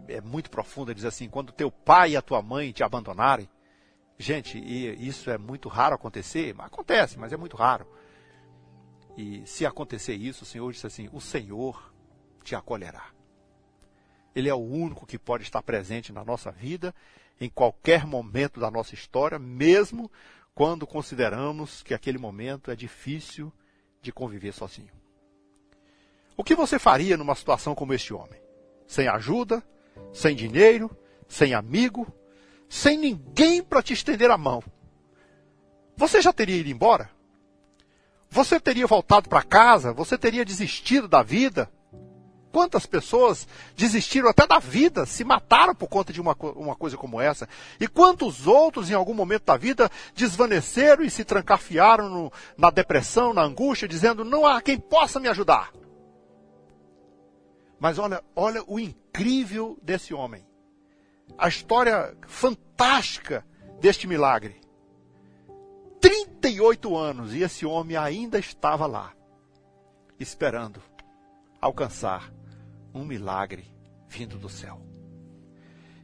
é 0.08 0.20
muito 0.20 0.50
profunda, 0.50 0.94
diz 0.94 1.04
assim: 1.04 1.28
quando 1.28 1.52
teu 1.52 1.70
pai 1.70 2.12
e 2.12 2.16
a 2.16 2.22
tua 2.22 2.42
mãe 2.42 2.72
te 2.72 2.84
abandonarem, 2.84 3.48
gente, 4.18 4.58
e 4.58 5.06
isso 5.06 5.30
é 5.30 5.38
muito 5.38 5.68
raro 5.68 5.94
acontecer, 5.94 6.54
acontece, 6.58 7.18
mas 7.18 7.32
é 7.32 7.36
muito 7.36 7.56
raro. 7.56 7.86
E 9.16 9.46
se 9.46 9.64
acontecer 9.64 10.14
isso, 10.14 10.44
o 10.44 10.46
Senhor 10.46 10.72
disse 10.72 10.86
assim: 10.86 11.08
o 11.12 11.20
Senhor 11.20 11.92
te 12.42 12.54
acolherá. 12.54 13.06
Ele 14.34 14.48
é 14.48 14.54
o 14.54 14.58
único 14.58 15.06
que 15.06 15.18
pode 15.18 15.44
estar 15.44 15.62
presente 15.62 16.12
na 16.12 16.24
nossa 16.24 16.50
vida, 16.50 16.94
em 17.40 17.48
qualquer 17.48 18.04
momento 18.04 18.58
da 18.58 18.70
nossa 18.70 18.94
história, 18.94 19.38
mesmo 19.38 20.10
quando 20.54 20.86
consideramos 20.86 21.82
que 21.82 21.92
aquele 21.92 22.18
momento 22.18 22.70
é 22.70 22.76
difícil 22.76 23.52
de 24.00 24.12
conviver 24.12 24.52
sozinho. 24.52 24.92
O 26.36 26.44
que 26.44 26.54
você 26.54 26.78
faria 26.78 27.16
numa 27.16 27.34
situação 27.34 27.74
como 27.74 27.92
este 27.92 28.14
homem? 28.14 28.40
Sem 28.86 29.08
ajuda, 29.08 29.62
sem 30.12 30.36
dinheiro, 30.36 30.90
sem 31.28 31.54
amigo, 31.54 32.06
sem 32.68 32.96
ninguém 32.96 33.62
para 33.62 33.82
te 33.82 33.92
estender 33.92 34.30
a 34.30 34.38
mão. 34.38 34.62
Você 35.96 36.20
já 36.20 36.32
teria 36.32 36.56
ido 36.56 36.70
embora? 36.70 37.10
Você 38.30 38.58
teria 38.58 38.86
voltado 38.86 39.28
para 39.28 39.42
casa? 39.42 39.92
Você 39.92 40.18
teria 40.18 40.44
desistido 40.44 41.06
da 41.06 41.22
vida? 41.22 41.70
Quantas 42.54 42.86
pessoas 42.86 43.48
desistiram 43.74 44.28
até 44.28 44.46
da 44.46 44.60
vida, 44.60 45.04
se 45.04 45.24
mataram 45.24 45.74
por 45.74 45.88
conta 45.88 46.12
de 46.12 46.20
uma, 46.20 46.36
uma 46.54 46.76
coisa 46.76 46.96
como 46.96 47.20
essa? 47.20 47.48
E 47.80 47.88
quantos 47.88 48.46
outros, 48.46 48.88
em 48.88 48.94
algum 48.94 49.12
momento 49.12 49.46
da 49.46 49.56
vida, 49.56 49.90
desvaneceram 50.14 51.02
e 51.02 51.10
se 51.10 51.24
trancafiaram 51.24 52.08
no, 52.08 52.32
na 52.56 52.70
depressão, 52.70 53.34
na 53.34 53.42
angústia, 53.42 53.88
dizendo: 53.88 54.24
não 54.24 54.46
há 54.46 54.62
quem 54.62 54.78
possa 54.78 55.18
me 55.18 55.26
ajudar? 55.26 55.72
Mas 57.80 57.98
olha, 57.98 58.22
olha 58.36 58.62
o 58.68 58.78
incrível 58.78 59.76
desse 59.82 60.14
homem. 60.14 60.46
A 61.36 61.48
história 61.48 62.16
fantástica 62.28 63.44
deste 63.80 64.06
milagre. 64.06 64.60
38 66.00 66.96
anos 66.96 67.34
e 67.34 67.42
esse 67.42 67.66
homem 67.66 67.96
ainda 67.96 68.38
estava 68.38 68.86
lá, 68.86 69.12
esperando 70.20 70.80
alcançar 71.60 72.30
um 72.94 73.04
milagre 73.04 73.64
vindo 74.08 74.38
do 74.38 74.48
céu. 74.48 74.80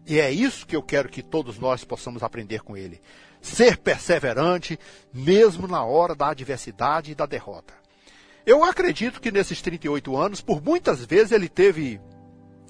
E 0.07 0.19
é 0.19 0.31
isso 0.31 0.67
que 0.67 0.75
eu 0.75 0.83
quero 0.83 1.09
que 1.09 1.23
todos 1.23 1.59
nós 1.59 1.85
possamos 1.85 2.23
aprender 2.23 2.63
com 2.63 2.77
ele. 2.77 3.01
Ser 3.41 3.79
perseverante, 3.79 4.79
mesmo 5.15 5.69
na 5.69 5.85
hora 5.85 6.15
da 6.15 6.31
adversidade 6.31 7.13
e 7.13 7.15
da 7.15 7.27
derrota. 7.27 7.73
Eu 8.45 8.65
acredito 8.65 9.21
que 9.21 9.31
nesses 9.31 9.63
38 9.63 10.17
anos, 10.17 10.41
por 10.41 10.61
muitas 10.61 11.05
vezes, 11.05 11.31
ele 11.31 11.49
teve 11.49 12.01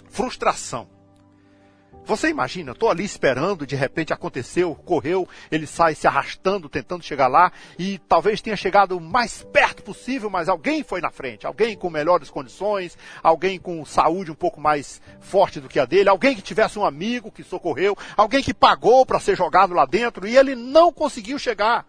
frustração 0.09 0.89
você 2.05 2.29
imagina, 2.29 2.71
eu 2.71 2.75
estou 2.75 2.91
ali 2.91 3.05
esperando, 3.05 3.67
de 3.67 3.77
repente 3.77 4.13
aconteceu, 4.13 4.75
correu, 4.75 5.29
ele 5.51 5.67
sai 5.67 5.95
se 5.95 6.07
arrastando, 6.07 6.69
tentando 6.69 7.05
chegar 7.05 7.29
lá, 7.29 7.53
e 7.79 7.99
talvez 7.99 8.41
tenha 8.41 8.57
chegado 8.57 8.97
o 8.97 9.01
mais 9.01 9.43
perto 9.43 9.83
possível, 9.83 10.29
mas 10.29 10.49
alguém 10.49 10.83
foi 10.83 11.01
na 11.01 11.11
frente, 11.11 11.47
alguém 11.47 11.77
com 11.77 11.89
melhores 11.89 12.31
condições, 12.31 12.99
alguém 13.23 13.59
com 13.59 13.85
saúde 13.85 14.31
um 14.31 14.35
pouco 14.35 14.61
mais 14.61 15.01
forte 15.21 15.61
do 15.61 15.69
que 15.69 15.79
a 15.79 15.85
dele, 15.85 16.09
alguém 16.09 16.35
que 16.35 16.43
tivesse 16.43 16.79
um 16.79 16.85
amigo 16.85 17.31
que 17.31 17.45
socorreu, 17.45 17.97
alguém 18.17 18.43
que 18.43 18.55
pagou 18.55 19.07
para 19.07 19.21
ser 19.21 19.37
jogado 19.37 19.73
lá 19.73 19.87
dentro, 19.87 20.27
e 20.27 20.37
ele 20.37 20.55
não 20.57 20.93
conseguiu 20.93 21.39
chegar. 21.39 21.87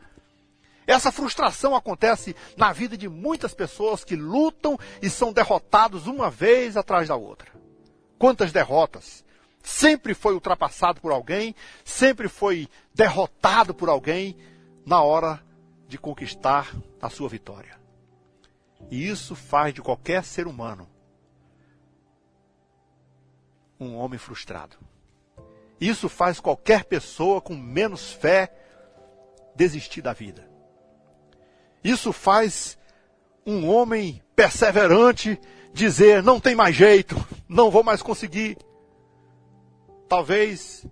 Essa 0.86 1.12
frustração 1.12 1.76
acontece 1.76 2.36
na 2.58 2.74
vida 2.74 2.98
de 2.98 3.08
muitas 3.08 3.54
pessoas 3.54 4.04
que 4.04 4.16
lutam 4.16 4.78
e 5.02 5.10
são 5.10 5.32
derrotados 5.32 6.06
uma 6.06 6.30
vez 6.30 6.76
atrás 6.76 7.08
da 7.08 7.16
outra. 7.16 7.50
Quantas 8.20 8.52
derrotas! 8.52 9.24
Sempre 9.64 10.14
foi 10.14 10.34
ultrapassado 10.34 11.02
por 11.02 11.12
alguém, 11.12 11.56
sempre 11.84 12.28
foi 12.28 12.68
derrotado 12.94 13.74
por 13.74 13.90
alguém 13.90 14.38
na 14.86 15.02
hora 15.02 15.42
de 15.88 15.98
conquistar 15.98 16.74
a 17.02 17.10
sua 17.10 17.30
vitória. 17.30 17.80
E 18.90 19.08
isso 19.08 19.36
faz 19.36 19.74
de 19.74 19.82
qualquer 19.82 20.24
ser 20.24 20.48
humano 20.48 20.90
um 23.80 23.96
homem 23.96 24.20
frustrado. 24.20 24.78
Isso 25.80 26.08
faz 26.08 26.40
qualquer 26.40 26.84
pessoa 26.86 27.42
com 27.42 27.56
menos 27.56 28.12
fé 28.12 28.54
desistir 29.56 30.02
da 30.02 30.14
vida. 30.14 30.48
Isso 31.84 32.14
faz 32.14 32.78
um 33.46 33.68
homem 33.68 34.22
perseverante 34.36 35.40
dizer: 35.74 36.22
não 36.22 36.40
tem 36.40 36.56
mais 36.56 36.76
jeito, 36.76 37.16
não 37.50 37.72
vou 37.72 37.84
mais 37.84 38.02
conseguir. 38.02 38.58
Talvez 40.12 40.86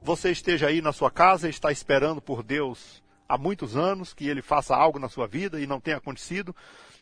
você 0.00 0.30
esteja 0.30 0.68
aí 0.68 0.80
na 0.80 0.92
sua 0.92 1.10
casa 1.10 1.48
e 1.48 1.50
está 1.50 1.72
esperando 1.72 2.22
por 2.22 2.44
Deus 2.44 3.02
há 3.28 3.36
muitos 3.36 3.76
anos 3.76 4.14
que 4.14 4.28
Ele 4.28 4.40
faça 4.40 4.72
algo 4.72 5.00
na 5.00 5.08
sua 5.08 5.26
vida 5.26 5.60
e 5.60 5.66
não 5.66 5.80
tenha 5.80 5.96
acontecido. 5.96 6.54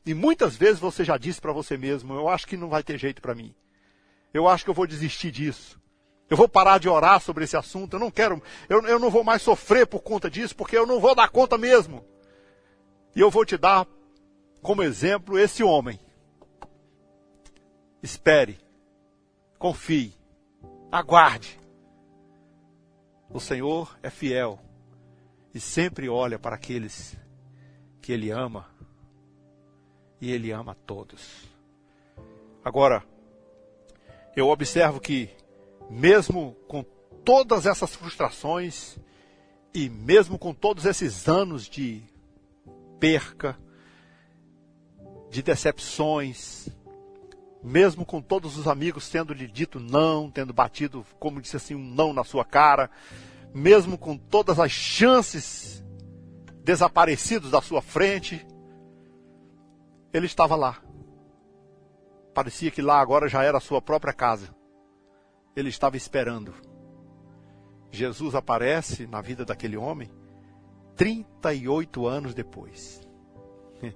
E 0.07 0.15
muitas 0.15 0.57
vezes 0.57 0.81
você 0.81 1.05
já 1.05 1.19
disse 1.19 1.39
para 1.39 1.53
você 1.53 1.77
mesmo: 1.77 2.15
Eu 2.15 2.31
acho 2.31 2.47
que 2.47 2.57
não 2.57 2.71
vai 2.71 2.83
ter 2.83 2.97
jeito 2.97 3.21
para 3.21 3.35
mim. 3.35 3.55
Eu 4.33 4.49
acho 4.49 4.65
que 4.65 4.71
eu 4.71 4.75
vou 4.75 4.87
desistir 4.87 5.31
disso. 5.31 5.79
Eu 6.31 6.37
vou 6.39 6.49
parar 6.49 6.79
de 6.79 6.89
orar 6.89 7.21
sobre 7.21 7.45
esse 7.45 7.59
assunto. 7.59 7.97
Eu 7.97 8.01
não 8.01 8.11
quero, 8.11 8.43
eu, 8.67 8.81
eu 8.87 8.99
não 8.99 9.11
vou 9.11 9.23
mais 9.23 9.43
sofrer 9.43 9.87
por 9.87 10.01
conta 10.01 10.31
disso, 10.31 10.57
porque 10.57 10.79
eu 10.79 10.87
não 10.87 10.99
vou 10.99 11.15
dar 11.15 11.29
conta 11.29 11.59
mesmo. 11.59 12.03
E 13.15 13.21
eu 13.21 13.31
vou 13.31 13.45
te 13.45 13.59
dar 13.59 13.87
como 14.63 14.83
exemplo 14.83 15.39
esse 15.39 15.63
homem. 15.63 16.01
Espere, 18.03 18.59
confie, 19.59 20.18
Aguarde. 20.91 21.61
O 23.29 23.39
Senhor 23.39 23.99
é 24.03 24.09
fiel 24.09 24.59
e 25.53 25.61
sempre 25.61 26.09
olha 26.09 26.39
para 26.39 26.57
aqueles 26.57 27.17
que 28.01 28.13
Ele 28.13 28.31
ama. 28.31 28.67
E 30.21 30.33
Ele 30.33 30.51
ama 30.51 30.75
todos. 30.75 31.47
Agora, 32.65 33.05
eu 34.35 34.49
observo 34.49 34.99
que, 34.99 35.31
mesmo 35.91 36.57
com 36.67 36.83
todas 37.25 37.67
essas 37.67 37.95
frustrações, 37.95 38.99
e 39.75 39.89
mesmo 39.91 40.39
com 40.39 40.55
todos 40.55 40.87
esses 40.87 41.29
anos 41.29 41.69
de 41.69 42.03
perca, 42.99 43.59
de 45.31 45.43
decepções, 45.43 46.69
mesmo 47.63 48.05
com 48.05 48.21
todos 48.21 48.57
os 48.57 48.69
amigos 48.69 49.09
tendo 49.09 49.33
lhe 49.33 49.47
dito 49.47 49.81
não, 49.81 50.31
tendo 50.31 50.53
batido, 50.53 51.05
como 51.19 51.41
disse 51.41 51.57
assim, 51.57 51.75
um 51.75 51.83
não 51.83 52.13
na 52.13 52.25
sua 52.25 52.45
cara, 52.45 52.91
mesmo 53.55 53.99
com 53.99 54.17
todas 54.17 54.59
as 54.61 54.71
chances 54.71 55.85
desaparecidos 56.63 57.51
da 57.51 57.61
sua 57.61 57.83
frente, 57.83 58.47
ele 60.13 60.27
estava 60.27 60.55
lá. 60.55 60.81
Parecia 62.35 62.71
que 62.71 62.83
lá 62.83 63.01
agora 63.01 63.29
já 63.29 63.43
era 63.43 63.59
a 63.59 63.61
sua 63.61 63.83
própria 63.83 64.13
casa. 64.13 64.55
Ele 65.57 65.71
estava 65.71 65.97
esperando. 65.97 66.55
Jesus 67.91 68.35
aparece 68.35 69.07
na 69.07 69.21
vida 69.21 69.45
daquele 69.45 69.77
homem 69.77 70.11
38 70.95 72.07
anos 72.07 72.35
depois. 72.35 73.01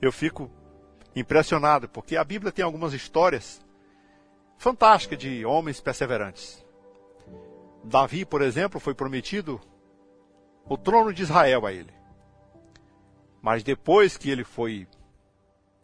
Eu 0.00 0.10
fico 0.10 0.50
impressionado, 1.16 1.88
porque 1.88 2.16
a 2.16 2.22
Bíblia 2.22 2.52
tem 2.52 2.64
algumas 2.64 2.92
histórias 2.92 3.60
fantásticas 4.58 5.18
de 5.18 5.44
homens 5.44 5.80
perseverantes. 5.80 6.64
Davi, 7.82 8.24
por 8.24 8.42
exemplo, 8.42 8.78
foi 8.78 8.94
prometido 8.94 9.60
o 10.68 10.76
trono 10.76 11.12
de 11.12 11.22
Israel 11.22 11.66
a 11.66 11.72
ele. 11.72 11.92
Mas 13.40 13.62
depois 13.62 14.16
que 14.16 14.28
ele 14.28 14.44
foi 14.44 14.86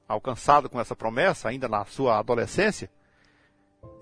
alcançado 0.06 0.68
com 0.68 0.80
essa 0.80 0.96
promessa, 0.96 1.48
ainda 1.48 1.68
na 1.68 1.84
sua 1.84 2.18
adolescência, 2.18 2.90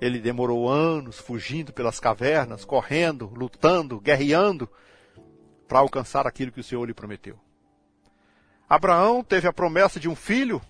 ele 0.01 0.19
demorou 0.19 0.69
anos 0.69 1.19
fugindo 1.19 1.73
pelas 1.73 2.01
cavernas, 2.01 2.65
correndo, 2.65 3.31
lutando, 3.35 4.01
guerreando, 4.01 4.69
para 5.69 5.79
alcançar 5.79 6.27
aquilo 6.27 6.51
que 6.51 6.61
o 6.61 6.65
Senhor 6.65 6.85
lhe 6.85 6.95
prometeu. 6.95 7.39
Abraão 8.69 9.23
teve 9.23 9.47
a 9.47 9.53
promessa 9.53 10.01
de 10.01 10.09
um 10.09 10.17
filho, 10.17 10.61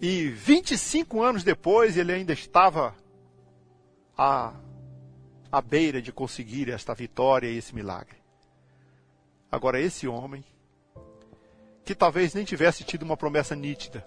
e 0.00 0.28
25 0.28 1.22
anos 1.22 1.42
depois 1.42 1.96
ele 1.96 2.12
ainda 2.12 2.32
estava 2.32 2.94
à, 4.16 4.52
à 5.50 5.60
beira 5.60 6.02
de 6.02 6.12
conseguir 6.12 6.70
esta 6.70 6.94
vitória 6.94 7.48
e 7.48 7.56
esse 7.56 7.74
milagre. 7.74 8.16
Agora, 9.50 9.80
esse 9.80 10.06
homem, 10.06 10.44
que 11.84 11.94
talvez 11.94 12.34
nem 12.34 12.44
tivesse 12.44 12.84
tido 12.84 13.02
uma 13.04 13.16
promessa 13.16 13.54
nítida, 13.54 14.04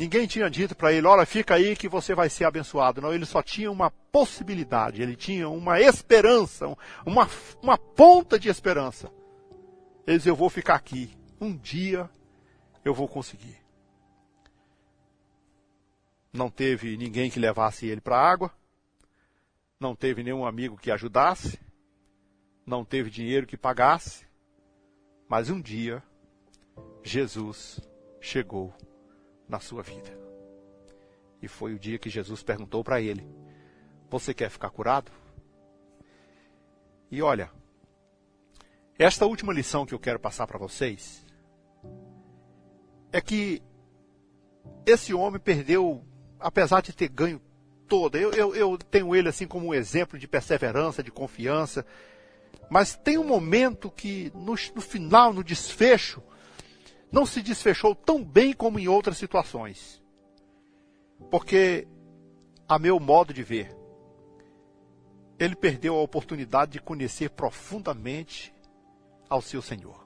Ninguém 0.00 0.26
tinha 0.26 0.48
dito 0.48 0.74
para 0.74 0.94
ele, 0.94 1.06
olha, 1.06 1.26
fica 1.26 1.56
aí 1.56 1.76
que 1.76 1.86
você 1.86 2.14
vai 2.14 2.30
ser 2.30 2.46
abençoado. 2.46 3.02
Não, 3.02 3.12
ele 3.12 3.26
só 3.26 3.42
tinha 3.42 3.70
uma 3.70 3.90
possibilidade, 4.10 5.02
ele 5.02 5.14
tinha 5.14 5.46
uma 5.46 5.78
esperança, 5.78 6.74
uma, 7.04 7.28
uma 7.62 7.76
ponta 7.76 8.38
de 8.38 8.48
esperança. 8.48 9.12
Ele 10.06 10.16
disse, 10.16 10.30
eu 10.30 10.34
vou 10.34 10.48
ficar 10.48 10.76
aqui. 10.76 11.10
Um 11.38 11.54
dia 11.54 12.08
eu 12.84 12.94
vou 12.94 13.08
conseguir. 13.08 13.56
Não 16.32 16.48
teve 16.48 16.96
ninguém 16.96 17.30
que 17.30 17.40
levasse 17.40 17.86
ele 17.86 18.00
para 18.00 18.16
a 18.16 18.30
água. 18.30 18.52
Não 19.78 19.96
teve 19.96 20.22
nenhum 20.22 20.46
amigo 20.46 20.76
que 20.76 20.90
ajudasse. 20.90 21.58
Não 22.64 22.84
teve 22.84 23.10
dinheiro 23.10 23.46
que 23.46 23.56
pagasse. 23.56 24.26
Mas 25.28 25.50
um 25.50 25.60
dia, 25.60 26.02
Jesus 27.02 27.80
chegou 28.20 28.72
na 29.48 29.58
sua 29.58 29.82
vida. 29.82 30.16
E 31.42 31.48
foi 31.48 31.74
o 31.74 31.78
dia 31.78 31.98
que 31.98 32.10
Jesus 32.10 32.42
perguntou 32.42 32.84
para 32.84 33.00
ele: 33.00 33.26
Você 34.08 34.34
quer 34.34 34.50
ficar 34.50 34.70
curado? 34.70 35.10
E 37.10 37.22
olha, 37.22 37.50
esta 38.98 39.26
última 39.26 39.52
lição 39.52 39.84
que 39.84 39.94
eu 39.94 39.98
quero 39.98 40.20
passar 40.20 40.46
para 40.46 40.58
vocês 40.58 41.24
é 43.12 43.20
que 43.20 43.62
esse 44.86 45.12
homem 45.12 45.40
perdeu, 45.40 46.04
apesar 46.38 46.80
de 46.80 46.92
ter 46.92 47.08
ganho 47.08 47.40
toda, 47.88 48.18
eu, 48.18 48.32
eu, 48.32 48.54
eu 48.54 48.78
tenho 48.78 49.14
ele 49.14 49.28
assim 49.28 49.46
como 49.46 49.66
um 49.66 49.74
exemplo 49.74 50.18
de 50.18 50.28
perseverança, 50.28 51.02
de 51.02 51.10
confiança, 51.10 51.84
mas 52.70 52.94
tem 52.94 53.18
um 53.18 53.24
momento 53.24 53.90
que 53.90 54.30
no, 54.34 54.54
no 54.54 54.80
final, 54.80 55.32
no 55.32 55.42
desfecho, 55.42 56.22
não 57.10 57.26
se 57.26 57.42
desfechou 57.42 57.94
tão 57.94 58.24
bem 58.24 58.52
como 58.52 58.78
em 58.78 58.86
outras 58.86 59.18
situações. 59.18 60.00
Porque, 61.30 61.86
a 62.68 62.78
meu 62.78 63.00
modo 63.00 63.34
de 63.34 63.42
ver, 63.42 63.76
ele 65.38 65.56
perdeu 65.56 65.96
a 65.96 66.02
oportunidade 66.02 66.72
de 66.72 66.80
conhecer 66.80 67.30
profundamente 67.30 68.54
ao 69.28 69.42
seu 69.42 69.60
Senhor. 69.60 69.99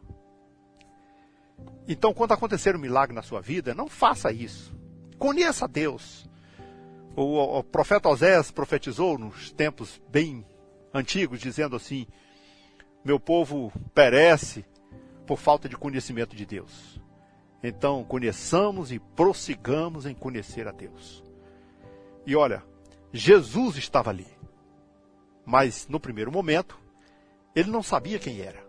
Então, 1.87 2.15
quando 2.15 2.33
acontecer 2.33 2.75
um 2.75 2.79
milagre 2.79 3.15
na 3.15 3.23
sua 3.23 3.41
vida, 3.41 3.75
não 3.75 3.89
faça 3.89 4.33
isso. 4.33 4.75
Conheça 5.19 5.69
Deus. 5.69 6.29
O, 7.15 7.59
o 7.59 7.63
profeta 7.63 8.09
Osés 8.09 8.51
profetizou 8.51 9.19
nos 9.19 9.53
tempos 9.53 10.01
bem 10.11 10.45
antigos, 10.93 11.41
dizendo 11.41 11.77
assim: 11.77 12.07
Meu 13.05 13.21
povo 13.21 13.73
perece 13.95 14.65
por 15.27 15.39
falta 15.39 15.69
de 15.69 15.77
conhecimento 15.77 16.35
de 16.35 16.47
Deus. 16.47 17.01
Então, 17.63 18.05
conheçamos 18.05 18.93
e 18.93 18.99
prossigamos 18.99 20.07
em 20.07 20.15
conhecer 20.15 20.69
a 20.69 20.73
Deus. 20.73 21.23
E 22.27 22.35
olha, 22.37 22.63
Jesus 23.13 23.77
estava 23.77 24.11
ali. 24.11 24.27
Mas, 25.47 25.87
no 25.89 26.01
primeiro 26.01 26.33
momento, 26.33 26.79
ele 27.55 27.71
não 27.71 27.83
sabia 27.83 28.19
quem 28.19 28.41
era. 28.41 28.65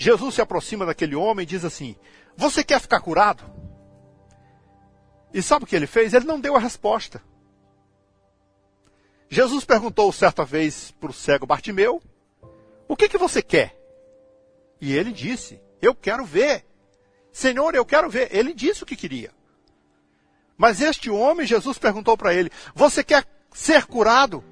Jesus 0.00 0.34
se 0.34 0.40
aproxima 0.40 0.86
daquele 0.86 1.14
homem 1.14 1.42
e 1.42 1.46
diz 1.46 1.62
assim: 1.62 1.94
Você 2.34 2.64
quer 2.64 2.80
ficar 2.80 3.00
curado? 3.00 3.44
E 5.30 5.42
sabe 5.42 5.66
o 5.66 5.68
que 5.68 5.76
ele 5.76 5.86
fez? 5.86 6.14
Ele 6.14 6.24
não 6.24 6.40
deu 6.40 6.56
a 6.56 6.58
resposta. 6.58 7.22
Jesus 9.28 9.62
perguntou 9.62 10.10
certa 10.10 10.42
vez 10.42 10.90
para 10.92 11.10
o 11.10 11.12
cego 11.12 11.44
Bartimeu: 11.44 12.02
O 12.88 12.96
que, 12.96 13.10
que 13.10 13.18
você 13.18 13.42
quer? 13.42 13.78
E 14.80 14.96
ele 14.96 15.12
disse: 15.12 15.60
Eu 15.82 15.94
quero 15.94 16.24
ver. 16.24 16.64
Senhor, 17.30 17.74
eu 17.74 17.84
quero 17.84 18.08
ver. 18.08 18.34
Ele 18.34 18.54
disse 18.54 18.82
o 18.82 18.86
que 18.86 18.96
queria. 18.96 19.30
Mas 20.56 20.80
este 20.80 21.10
homem, 21.10 21.46
Jesus 21.46 21.76
perguntou 21.76 22.16
para 22.16 22.32
ele: 22.32 22.50
Você 22.74 23.04
quer 23.04 23.26
ser 23.52 23.84
curado? 23.84 24.42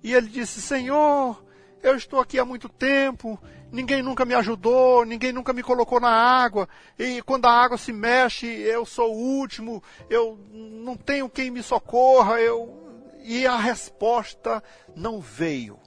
E 0.00 0.14
ele 0.14 0.28
disse: 0.28 0.62
Senhor, 0.62 1.44
eu 1.82 1.96
estou 1.96 2.20
aqui 2.20 2.38
há 2.38 2.44
muito 2.44 2.68
tempo, 2.68 3.36
ninguém 3.70 4.02
nunca 4.02 4.24
me 4.24 4.34
ajudou, 4.34 5.04
ninguém 5.04 5.32
nunca 5.32 5.52
me 5.52 5.62
colocou 5.62 6.00
na 6.00 6.10
água, 6.10 6.68
e 6.98 7.22
quando 7.22 7.46
a 7.46 7.52
água 7.52 7.76
se 7.76 7.92
mexe, 7.92 8.46
eu 8.46 8.84
sou 8.84 9.14
o 9.14 9.18
último, 9.18 9.82
eu 10.08 10.38
não 10.52 10.96
tenho 10.96 11.28
quem 11.28 11.50
me 11.50 11.62
socorra, 11.62 12.40
eu... 12.40 12.86
E 13.22 13.46
a 13.46 13.56
resposta 13.56 14.62
não 14.96 15.20
veio, 15.20 15.78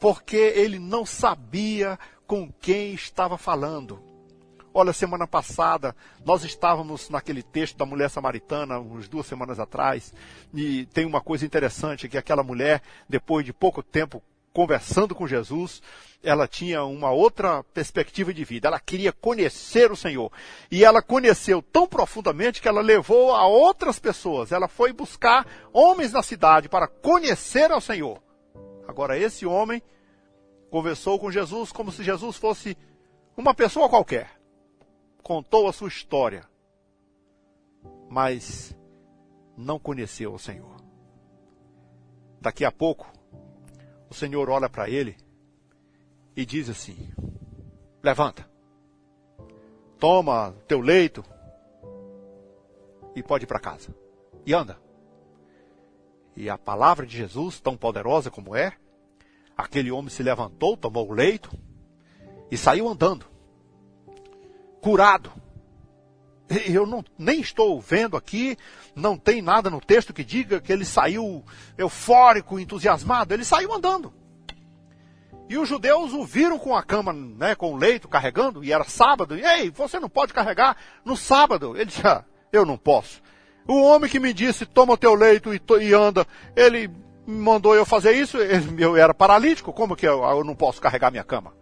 porque 0.00 0.36
ele 0.36 0.78
não 0.78 1.04
sabia 1.04 1.98
com 2.26 2.50
quem 2.50 2.94
estava 2.94 3.36
falando. 3.36 4.02
Olha, 4.72 4.92
semana 4.92 5.26
passada 5.26 5.94
nós 6.24 6.44
estávamos 6.44 7.10
naquele 7.10 7.42
texto 7.42 7.76
da 7.76 7.84
mulher 7.84 8.08
samaritana, 8.08 8.78
umas 8.78 9.08
duas 9.08 9.26
semanas 9.26 9.58
atrás, 9.58 10.14
e 10.54 10.86
tem 10.86 11.04
uma 11.04 11.20
coisa 11.20 11.44
interessante 11.44 12.08
que 12.08 12.16
aquela 12.16 12.42
mulher, 12.42 12.82
depois 13.08 13.44
de 13.44 13.52
pouco 13.52 13.82
tempo 13.82 14.22
conversando 14.56 15.14
com 15.14 15.26
Jesus, 15.26 15.82
ela 16.22 16.48
tinha 16.48 16.82
uma 16.82 17.10
outra 17.10 17.62
perspectiva 17.62 18.32
de 18.32 18.42
vida. 18.42 18.68
Ela 18.68 18.80
queria 18.80 19.12
conhecer 19.12 19.92
o 19.92 19.96
Senhor. 19.96 20.32
E 20.70 20.82
ela 20.82 21.02
conheceu 21.02 21.60
tão 21.60 21.86
profundamente 21.86 22.62
que 22.62 22.66
ela 22.66 22.80
levou 22.80 23.34
a 23.34 23.46
outras 23.46 23.98
pessoas. 23.98 24.52
Ela 24.52 24.66
foi 24.66 24.94
buscar 24.94 25.46
homens 25.74 26.10
na 26.10 26.22
cidade 26.22 26.70
para 26.70 26.88
conhecer 26.88 27.70
ao 27.70 27.82
Senhor. 27.82 28.18
Agora, 28.88 29.18
esse 29.18 29.44
homem 29.44 29.82
conversou 30.70 31.18
com 31.18 31.30
Jesus 31.30 31.70
como 31.70 31.92
se 31.92 32.02
Jesus 32.02 32.38
fosse 32.38 32.78
uma 33.36 33.52
pessoa 33.52 33.90
qualquer. 33.90 34.40
Contou 35.22 35.68
a 35.68 35.72
sua 35.74 35.88
história, 35.88 36.48
mas 38.08 38.74
não 39.54 39.78
conheceu 39.78 40.32
o 40.32 40.38
Senhor. 40.38 40.76
Daqui 42.40 42.64
a 42.64 42.72
pouco, 42.72 43.15
o 44.10 44.14
Senhor 44.14 44.48
olha 44.48 44.68
para 44.68 44.88
ele 44.88 45.16
e 46.36 46.44
diz 46.44 46.68
assim: 46.68 47.12
Levanta, 48.02 48.48
toma 49.98 50.54
teu 50.66 50.80
leito 50.80 51.24
e 53.14 53.22
pode 53.22 53.44
ir 53.44 53.48
para 53.48 53.60
casa. 53.60 53.94
E 54.44 54.54
anda. 54.54 54.78
E 56.36 56.50
a 56.50 56.58
palavra 56.58 57.06
de 57.06 57.16
Jesus, 57.16 57.58
tão 57.60 57.76
poderosa 57.76 58.30
como 58.30 58.54
é, 58.54 58.76
Aquele 59.56 59.90
homem 59.90 60.10
se 60.10 60.22
levantou, 60.22 60.76
tomou 60.76 61.08
o 61.08 61.14
leito 61.14 61.50
e 62.50 62.58
saiu 62.58 62.86
andando. 62.88 63.24
Curado. 64.82 65.32
Eu 66.68 66.86
não, 66.86 67.04
nem 67.18 67.40
estou 67.40 67.80
vendo 67.80 68.16
aqui, 68.16 68.56
não 68.94 69.18
tem 69.18 69.42
nada 69.42 69.68
no 69.68 69.80
texto 69.80 70.12
que 70.12 70.22
diga 70.22 70.60
que 70.60 70.72
ele 70.72 70.84
saiu 70.84 71.44
eufórico, 71.76 72.58
entusiasmado. 72.58 73.34
Ele 73.34 73.44
saiu 73.44 73.72
andando. 73.72 74.12
E 75.48 75.58
os 75.58 75.68
judeus 75.68 76.12
o 76.12 76.24
viram 76.24 76.58
com 76.58 76.74
a 76.74 76.82
cama, 76.82 77.12
né, 77.12 77.54
com 77.54 77.72
o 77.72 77.76
leito 77.76 78.08
carregando, 78.08 78.64
e 78.64 78.72
era 78.72 78.84
sábado. 78.84 79.36
E, 79.36 79.44
Ei, 79.44 79.70
você 79.70 79.98
não 79.98 80.08
pode 80.08 80.32
carregar 80.32 80.76
no 81.04 81.16
sábado. 81.16 81.76
Ele 81.76 81.86
disse, 81.86 82.06
ah, 82.06 82.24
eu 82.52 82.64
não 82.64 82.76
posso. 82.76 83.22
O 83.66 83.82
homem 83.82 84.10
que 84.10 84.20
me 84.20 84.32
disse, 84.32 84.64
toma 84.66 84.94
o 84.94 84.96
teu 84.96 85.14
leito 85.14 85.52
e, 85.52 85.60
e 85.80 85.92
anda, 85.92 86.26
ele 86.54 86.90
mandou 87.26 87.74
eu 87.74 87.84
fazer 87.84 88.12
isso, 88.12 88.38
eu 88.38 88.96
era 88.96 89.12
paralítico, 89.12 89.72
como 89.72 89.96
que 89.96 90.06
eu, 90.06 90.22
eu 90.22 90.44
não 90.44 90.54
posso 90.54 90.80
carregar 90.80 91.10
minha 91.10 91.24
cama? 91.24 91.52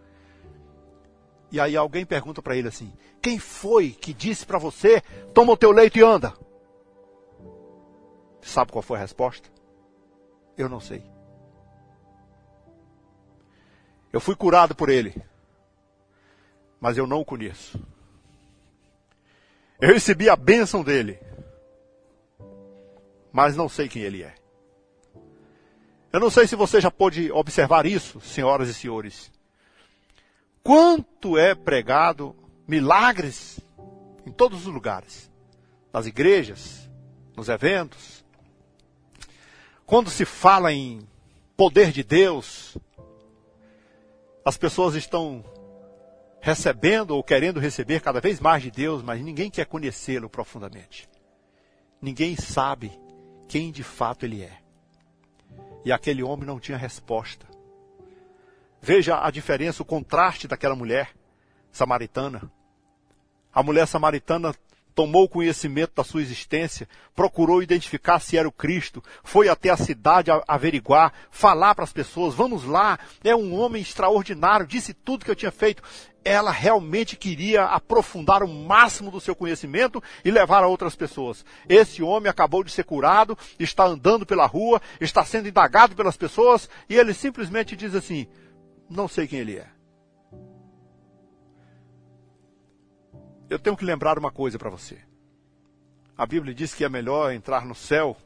E 1.55 1.59
aí 1.61 1.77
alguém 1.77 2.05
pergunta 2.05 2.41
para 2.41 2.57
ele 2.57 2.67
assim: 2.67 2.91
Quem 3.21 3.39
foi 3.39 3.91
que 3.91 4.13
disse 4.13 4.45
para 4.45 4.59
você, 4.59 4.99
toma 5.33 5.53
o 5.53 5.57
teu 5.57 5.71
leito 5.71 5.97
e 5.97 6.03
anda? 6.03 6.33
Sabe 8.41 8.73
qual 8.73 8.81
foi 8.81 8.97
a 8.97 8.99
resposta? 8.99 9.49
Eu 10.57 10.67
não 10.67 10.81
sei. 10.81 11.01
Eu 14.11 14.19
fui 14.19 14.35
curado 14.35 14.75
por 14.75 14.89
ele, 14.89 15.15
mas 16.77 16.97
eu 16.97 17.07
não 17.07 17.21
o 17.21 17.25
conheço. 17.25 17.79
Eu 19.79 19.93
recebi 19.93 20.29
a 20.29 20.35
bênção 20.35 20.83
dele, 20.83 21.17
mas 23.31 23.55
não 23.55 23.69
sei 23.69 23.87
quem 23.87 24.01
ele 24.01 24.23
é. 24.23 24.35
Eu 26.11 26.19
não 26.19 26.29
sei 26.29 26.47
se 26.47 26.55
você 26.57 26.81
já 26.81 26.91
pôde 26.91 27.31
observar 27.31 27.85
isso, 27.85 28.19
senhoras 28.19 28.67
e 28.67 28.73
senhores 28.73 29.33
quanto 30.65 31.37
é 31.37 31.53
pregado 31.53 32.35
milagres 32.67 33.59
em 34.25 34.31
todos 34.31 34.65
os 34.65 34.73
lugares, 34.73 35.31
nas 35.93 36.07
igrejas, 36.07 36.89
nos 37.37 37.49
eventos. 37.49 38.25
Quando 39.85 40.09
se 40.09 40.25
fala 40.25 40.73
em 40.73 41.07
poder 41.55 41.91
de 41.91 42.03
Deus, 42.03 42.75
as 44.43 44.57
pessoas 44.57 44.95
estão 44.95 45.45
recebendo 46.41 47.11
ou 47.11 47.23
querendo 47.23 47.59
receber 47.59 48.01
cada 48.01 48.19
vez 48.19 48.39
mais 48.39 48.63
de 48.63 48.71
Deus, 48.71 49.03
mas 49.03 49.21
ninguém 49.21 49.51
quer 49.51 49.67
conhecê-lo 49.67 50.27
profundamente. 50.27 51.07
Ninguém 52.01 52.35
sabe 52.35 52.91
quem 53.47 53.71
de 53.71 53.83
fato 53.83 54.25
ele 54.25 54.41
é. 54.41 54.57
E 55.85 55.91
aquele 55.91 56.23
homem 56.23 56.47
não 56.47 56.59
tinha 56.59 56.77
resposta. 56.77 57.54
Veja 58.85 59.19
a 59.19 59.31
diferença, 59.31 59.81
o 59.81 59.85
contraste 59.85 60.47
daquela 60.47 60.75
mulher 60.75 61.09
samaritana. 61.71 62.51
A 63.51 63.63
mulher 63.63 63.87
samaritana 63.87 64.53
tomou 64.93 65.27
conhecimento 65.27 65.93
da 65.95 66.03
sua 66.03 66.21
existência, 66.21 66.87
procurou 67.15 67.63
identificar 67.63 68.19
se 68.19 68.37
era 68.37 68.47
o 68.47 68.51
Cristo, 68.51 69.03
foi 69.23 69.49
até 69.49 69.71
a 69.71 69.75
cidade 69.75 70.29
averiguar, 70.47 71.11
falar 71.31 71.73
para 71.73 71.83
as 71.83 71.91
pessoas: 71.91 72.35
vamos 72.35 72.63
lá, 72.63 72.99
é 73.23 73.35
um 73.35 73.59
homem 73.59 73.81
extraordinário, 73.81 74.67
disse 74.67 74.93
tudo 74.93 75.25
que 75.25 75.31
eu 75.31 75.35
tinha 75.35 75.51
feito. 75.51 75.81
Ela 76.23 76.51
realmente 76.51 77.15
queria 77.15 77.65
aprofundar 77.65 78.43
o 78.43 78.47
máximo 78.47 79.09
do 79.09 79.19
seu 79.19 79.35
conhecimento 79.35 80.01
e 80.23 80.29
levar 80.29 80.63
a 80.63 80.67
outras 80.67 80.95
pessoas. 80.95 81.43
Esse 81.67 82.03
homem 82.03 82.29
acabou 82.29 82.63
de 82.63 82.69
ser 82.69 82.83
curado, 82.83 83.35
está 83.59 83.83
andando 83.85 84.27
pela 84.27 84.45
rua, 84.45 84.79
está 85.01 85.25
sendo 85.25 85.47
indagado 85.47 85.95
pelas 85.95 86.15
pessoas 86.15 86.69
e 86.87 86.95
ele 86.95 87.15
simplesmente 87.15 87.75
diz 87.75 87.95
assim: 87.95 88.27
não 88.89 89.07
sei 89.07 89.27
quem 89.27 89.39
ele 89.39 89.57
é. 89.57 89.69
Eu 93.49 93.59
tenho 93.59 93.77
que 93.77 93.85
lembrar 93.85 94.17
uma 94.17 94.31
coisa 94.31 94.57
para 94.57 94.69
você. 94.69 94.99
A 96.17 96.25
Bíblia 96.25 96.53
diz 96.53 96.73
que 96.73 96.83
é 96.83 96.89
melhor 96.89 97.31
entrar 97.31 97.65
no 97.65 97.75
céu 97.75 98.17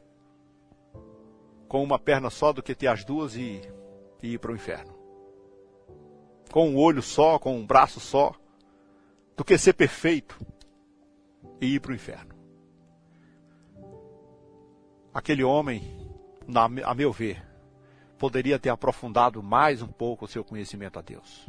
com 1.68 1.82
uma 1.82 1.98
perna 1.98 2.30
só 2.30 2.52
do 2.52 2.62
que 2.62 2.74
ter 2.74 2.86
as 2.86 3.04
duas 3.04 3.36
e, 3.36 3.60
e 4.22 4.34
ir 4.34 4.38
para 4.38 4.52
o 4.52 4.54
inferno. 4.54 4.94
Com 6.50 6.70
um 6.70 6.76
olho 6.76 7.02
só, 7.02 7.38
com 7.38 7.56
um 7.56 7.66
braço 7.66 8.00
só, 8.00 8.34
do 9.36 9.44
que 9.44 9.56
ser 9.56 9.74
perfeito 9.74 10.38
e 11.60 11.74
ir 11.74 11.80
para 11.80 11.92
o 11.92 11.94
inferno. 11.94 12.34
Aquele 15.12 15.44
homem, 15.44 15.82
na, 16.46 16.64
a 16.64 16.94
meu 16.94 17.12
ver, 17.12 17.49
poderia 18.20 18.58
ter 18.58 18.68
aprofundado 18.68 19.42
mais 19.42 19.80
um 19.80 19.86
pouco 19.86 20.26
o 20.26 20.28
seu 20.28 20.44
conhecimento 20.44 20.98
a 20.98 21.02
Deus. 21.02 21.48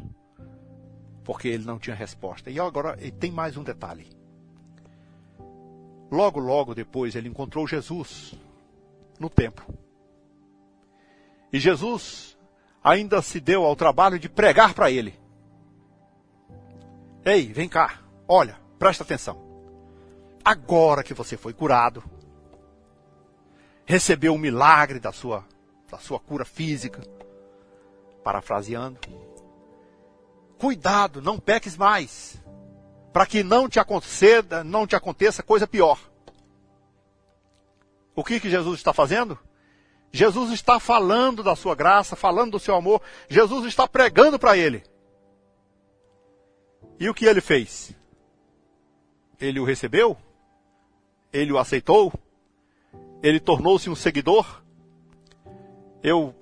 Porque 1.22 1.50
ele 1.50 1.66
não 1.66 1.78
tinha 1.78 1.94
resposta. 1.94 2.50
E 2.50 2.58
agora 2.62 2.98
ele 2.98 3.12
tem 3.12 3.30
mais 3.30 3.58
um 3.58 3.64
detalhe. 3.64 4.08
Logo, 6.10 6.40
logo 6.40 6.74
depois 6.74 7.14
ele 7.14 7.28
encontrou 7.28 7.68
Jesus 7.68 8.34
no 9.20 9.30
templo. 9.30 9.66
E 11.52 11.60
Jesus 11.60 12.38
ainda 12.82 13.22
se 13.22 13.42
deu 13.42 13.66
ao 13.66 13.76
trabalho 13.76 14.18
de 14.18 14.30
pregar 14.30 14.74
para 14.74 14.90
ele. 14.90 15.20
Ei, 17.26 17.52
vem 17.52 17.68
cá, 17.68 18.00
olha, 18.26 18.58
presta 18.80 19.04
atenção. 19.04 19.38
Agora 20.44 21.04
que 21.04 21.14
você 21.14 21.36
foi 21.36 21.54
curado, 21.54 22.02
recebeu 23.86 24.34
o 24.34 24.40
milagre 24.40 24.98
da 24.98 25.12
sua 25.12 25.51
da 25.92 25.98
sua 25.98 26.20
cura 26.20 26.46
física. 26.46 27.02
Parafraseando. 28.24 29.00
Cuidado, 30.58 31.22
não 31.22 31.40
peques 31.40 31.76
mais, 31.76 32.40
para 33.12 33.26
que 33.26 33.44
não 33.44 33.68
te 33.68 33.80
aconteça, 33.80 34.64
não 34.64 34.88
te 34.88 34.96
aconteça 34.96 35.44
coisa 35.44 35.68
pior. 35.68 36.00
O 38.16 38.24
que 38.24 38.40
que 38.40 38.50
Jesus 38.50 38.80
está 38.80 38.94
fazendo? 38.94 39.38
Jesus 40.12 40.52
está 40.52 40.80
falando 40.80 41.42
da 41.42 41.56
sua 41.56 41.74
graça, 41.74 42.16
falando 42.16 42.52
do 42.52 42.60
seu 42.60 42.76
amor. 42.76 43.02
Jesus 43.30 43.66
está 43.66 43.88
pregando 43.88 44.38
para 44.38 44.58
ele. 44.58 44.84
E 47.00 47.10
o 47.10 47.14
que 47.14 47.26
ele 47.26 47.42
fez? 47.42 47.96
Ele 49.40 49.60
o 49.60 49.64
recebeu? 49.64 50.16
Ele 51.34 51.52
o 51.52 51.58
aceitou? 51.58 52.14
Ele 53.24 53.40
tornou-se 53.40 53.90
um 53.90 53.96
seguidor? 53.96 54.62
Eu 56.04 56.36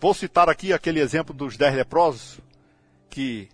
vou 0.00 0.14
citar 0.14 0.48
aqui 0.48 0.72
aquele 0.72 1.00
exemplo 1.00 1.34
dos 1.34 1.56
dez 1.56 1.74
leprosos, 1.74 2.40
que 3.08 3.48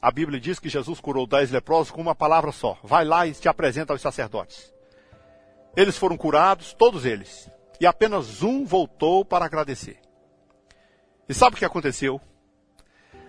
a 0.00 0.10
Bíblia 0.10 0.40
diz 0.40 0.58
que 0.58 0.68
Jesus 0.68 1.00
curou 1.00 1.26
dez 1.26 1.50
leprosos 1.50 1.90
com 1.90 2.00
uma 2.00 2.14
palavra 2.14 2.52
só. 2.52 2.78
Vai 2.82 3.04
lá 3.04 3.26
e 3.26 3.32
te 3.32 3.48
apresenta 3.48 3.92
aos 3.92 4.00
sacerdotes. 4.00 4.72
Eles 5.76 5.96
foram 5.96 6.16
curados, 6.16 6.72
todos 6.74 7.04
eles. 7.04 7.48
E 7.80 7.86
apenas 7.86 8.42
um 8.42 8.64
voltou 8.64 9.24
para 9.24 9.44
agradecer. 9.44 9.98
E 11.28 11.34
sabe 11.34 11.56
o 11.56 11.58
que 11.58 11.64
aconteceu? 11.64 12.20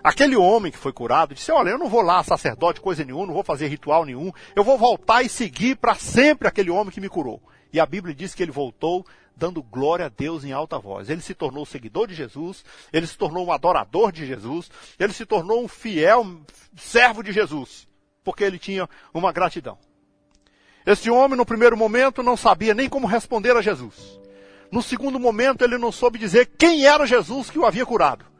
Aquele 0.04 0.36
homem 0.36 0.72
que 0.72 0.78
foi 0.78 0.92
curado 0.92 1.34
disse: 1.34 1.52
Olha, 1.52 1.70
eu 1.70 1.78
não 1.78 1.88
vou 1.88 2.02
lá, 2.02 2.22
sacerdote, 2.24 2.82
coisa 2.82 3.06
nenhuma, 3.06 3.28
não 3.28 3.34
vou 3.34 3.44
fazer 3.44 3.68
ritual 3.68 4.04
nenhum, 4.04 4.32
eu 4.56 4.64
vou 4.64 4.78
voltar 4.78 5.24
e 5.24 5.30
seguir 5.30 5.78
para 5.78 5.96
sempre 5.96 6.48
aquele 6.48 6.70
homem 6.70 6.92
que 6.92 7.00
me 7.00 7.08
curou. 7.08 7.42
E 7.72 7.80
a 7.80 7.86
Bíblia 7.86 8.14
diz 8.14 8.36
que 8.36 8.44
ele 8.44 8.52
voltou 8.52 9.06
dando 9.36 9.64
glória 9.64 10.06
a 10.06 10.10
Deus 10.10 10.44
em 10.44 10.52
alta 10.52 10.78
voz. 10.78 11.10
Ele 11.10 11.22
se 11.22 11.34
tornou 11.34 11.66
seguidor 11.66 12.08
de 12.08 12.14
Jesus, 12.14 12.64
ele 12.92 13.08
se 13.08 13.18
tornou 13.18 13.48
um 13.48 13.52
adorador 13.52 14.12
de 14.12 14.26
Jesus, 14.26 14.70
ele 15.00 15.14
se 15.14 15.26
tornou 15.26 15.64
um 15.64 15.68
fiel 15.68 16.42
servo 16.76 17.24
de 17.24 17.32
Jesus, 17.32 17.88
porque 18.24 18.44
ele 18.44 18.60
tinha 18.60 18.88
uma 19.14 19.32
gratidão. 19.32 19.78
Esse 20.86 21.10
homem, 21.10 21.38
no 21.38 21.46
primeiro 21.46 21.78
momento, 21.78 22.22
não 22.22 22.36
sabia 22.36 22.74
nem 22.74 22.90
como 22.90 23.08
responder 23.08 23.56
a 23.56 23.62
Jesus. 23.62 24.20
No 24.70 24.82
segundo 24.82 25.20
momento, 25.20 25.64
ele 25.64 25.78
não 25.78 25.92
soube 25.92 26.20
dizer 26.20 26.52
quem 26.58 26.86
era 26.86 27.08
Jesus 27.08 27.50
que 27.50 27.58
o 27.58 27.66
havia 27.66 27.86
curado. 27.86 28.33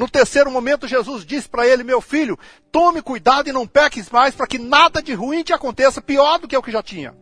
No 0.00 0.08
terceiro 0.08 0.50
momento, 0.50 0.88
Jesus 0.88 1.26
disse 1.26 1.46
para 1.46 1.66
ele: 1.66 1.84
Meu 1.84 2.00
filho, 2.00 2.38
tome 2.72 3.02
cuidado 3.02 3.50
e 3.50 3.52
não 3.52 3.66
peques 3.66 4.08
mais, 4.08 4.34
para 4.34 4.46
que 4.46 4.58
nada 4.58 5.02
de 5.02 5.12
ruim 5.12 5.42
te 5.42 5.52
aconteça, 5.52 6.00
pior 6.00 6.38
do 6.38 6.48
que 6.48 6.56
o 6.56 6.62
que 6.62 6.72
já 6.72 6.82
tinha. 6.82 7.14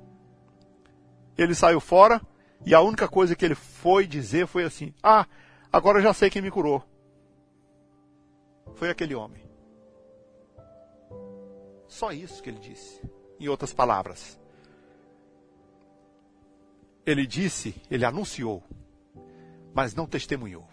Ele 1.37 1.57
saiu 1.57 1.81
fora 1.81 2.23
e 2.65 2.73
a 2.77 2.81
única 2.81 3.09
coisa 3.09 3.35
que 3.35 3.45
ele 3.45 3.57
foi 3.57 4.07
dizer 4.07 4.47
foi 4.47 4.63
assim: 4.63 4.95
Ah, 5.03 5.27
agora 5.73 5.99
eu 5.99 6.05
já 6.05 6.15
sei 6.15 6.31
quem 6.31 6.41
me 6.41 6.53
curou. 6.53 6.85
Foi 8.77 8.91
aquele 8.91 9.17
homem. 9.17 9.43
Só 11.89 12.13
isso 12.13 12.41
que 12.41 12.49
ele 12.49 12.61
disse. 12.61 13.03
Em 13.41 13.49
outras 13.49 13.73
palavras, 13.73 14.39
ele 17.05 17.27
disse, 17.27 17.75
ele 17.91 18.05
anunciou, 18.05 18.63
mas 19.75 19.97
não 19.97 20.07
testemunhou. 20.07 20.69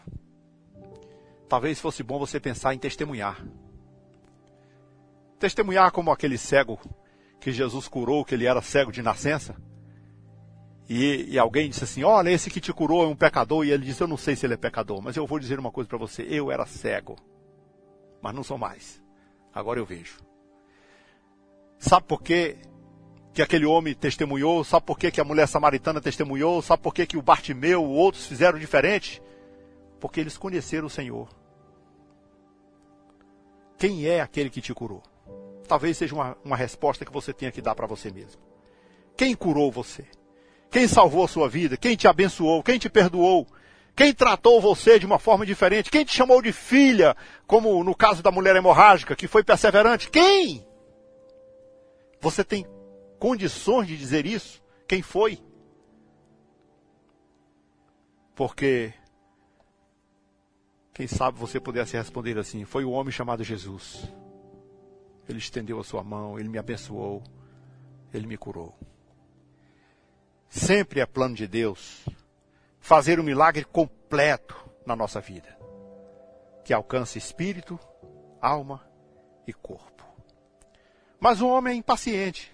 Talvez 1.48 1.80
fosse 1.80 2.04
bom 2.04 2.18
você 2.18 2.40
pensar 2.40 2.74
em 2.74 2.80
testemunhar. 2.80 3.46
Testemunhar 5.40 5.92
como 5.92 6.12
aquele 6.12 6.38
cego 6.38 6.80
que 7.40 7.52
Jesus 7.52 7.88
curou, 7.88 8.26
que 8.26 8.34
ele 8.34 8.46
era 8.46 8.62
cego 8.62 8.92
de 8.92 9.02
nascença. 9.02 9.56
E, 10.90 11.34
e, 11.34 11.40
alguém 11.40 11.70
disse 11.70 11.84
assim: 11.84 12.04
Olha, 12.04 12.30
esse 12.30 12.50
que 12.50 12.62
te 12.62 12.72
curou 12.72 13.04
é 13.04 13.08
um 13.08 13.16
pecador. 13.16 13.66
E 13.66 13.72
ele 13.72 13.86
disse: 13.86 14.02
Eu 14.02 14.08
não 14.08 14.18
sei 14.18 14.36
se 14.36 14.46
ele 14.46 14.54
é 14.54 14.58
pecador, 14.58 15.02
mas 15.02 15.16
eu 15.16 15.26
vou 15.26 15.40
dizer 15.40 15.60
uma 15.60 15.72
coisa 15.72 15.88
para 15.88 15.98
você: 15.98 16.26
Eu 16.30 16.52
era 16.52 16.66
cego, 16.66 17.16
mas 18.22 18.34
não 18.34 18.44
sou 18.44 18.58
mais. 18.58 19.02
Agora 19.54 19.80
eu 19.80 19.86
vejo. 19.86 20.18
Sabe 21.78 22.06
por 22.08 22.22
que 22.22 22.58
que 23.34 23.42
aquele 23.42 23.66
homem 23.66 23.94
testemunhou? 23.94 24.64
Sabe 24.64 24.86
por 24.86 24.98
que, 24.98 25.12
que 25.12 25.20
a 25.20 25.26
mulher 25.26 25.48
samaritana 25.48 26.00
testemunhou? 26.00 26.62
Sabe 26.62 26.82
por 26.82 26.94
que, 26.94 27.06
que 27.06 27.18
o 27.18 27.22
Bartimeu, 27.22 27.84
outros 27.84 28.26
fizeram 28.26 28.58
diferente? 28.58 29.22
Porque 30.00 30.20
eles 30.20 30.38
conheceram 30.38 30.88
o 30.88 30.90
Senhor. 30.90 31.30
Quem 33.78 34.08
é 34.08 34.22
aquele 34.22 34.50
que 34.50 34.62
te 34.62 34.74
curou? 34.74 35.04
Talvez 35.68 35.98
seja 35.98 36.14
uma, 36.14 36.38
uma 36.44 36.56
resposta 36.56 37.06
que 37.06 37.12
você 37.12 37.34
tenha 37.34 37.52
que 37.52 37.62
dar 37.62 37.76
para 37.76 37.88
você 37.88 38.12
mesmo. 38.12 38.42
Quem 39.18 39.36
curou 39.36 39.72
você? 39.72 40.06
Quem 40.70 40.88
salvou 40.88 41.26
a 41.26 41.28
sua 41.28 41.50
vida? 41.50 41.78
Quem 41.78 41.96
te 41.96 42.08
abençoou? 42.08 42.62
Quem 42.62 42.78
te 42.78 42.90
perdoou? 42.90 43.48
Quem 43.96 44.14
tratou 44.14 44.60
você 44.60 45.00
de 45.00 45.06
uma 45.06 45.18
forma 45.18 45.46
diferente? 45.46 45.90
Quem 45.90 46.04
te 46.04 46.14
chamou 46.14 46.42
de 46.42 46.52
filha, 46.52 47.16
como 47.48 47.82
no 47.84 47.96
caso 47.96 48.22
da 48.22 48.30
mulher 48.30 48.56
hemorrágica, 48.56 49.16
que 49.16 49.28
foi 49.28 49.44
perseverante? 49.44 50.10
Quem? 50.10 50.68
Você 52.20 52.44
tem 52.44 52.66
condições 53.18 53.88
de 53.88 53.98
dizer 53.98 54.26
isso? 54.26 54.62
Quem 54.86 55.02
foi? 55.02 55.40
Porque, 58.36 58.94
quem 60.96 61.08
sabe 61.08 61.38
você 61.38 61.60
pudesse 61.60 61.98
responder 61.98 62.38
assim: 62.38 62.64
foi 62.64 62.86
o 62.86 62.92
homem 62.92 63.12
chamado 63.12 63.44
Jesus. 63.44 64.10
Ele 65.28 65.40
estendeu 65.40 65.78
a 65.78 65.84
sua 65.84 66.02
mão, 66.02 66.40
ele 66.40 66.48
me 66.48 66.58
abençoou, 66.58 67.22
ele 68.14 68.26
me 68.26 68.38
curou. 68.38 68.74
Sempre 70.48 71.02
é 71.02 71.06
plano 71.06 71.36
de 71.36 71.48
Deus 71.48 72.06
fazer 72.80 73.20
um 73.20 73.24
milagre 73.24 73.66
completo 73.66 74.56
na 74.86 74.96
nossa 74.96 75.20
vida, 75.20 75.58
que 76.64 76.74
alcance 76.74 77.18
espírito, 77.18 77.78
alma 78.40 78.88
e 79.46 79.52
corpo. 79.52 80.06
Mas 81.20 81.42
o 81.42 81.48
homem 81.50 81.74
é 81.74 81.76
impaciente. 81.76 82.54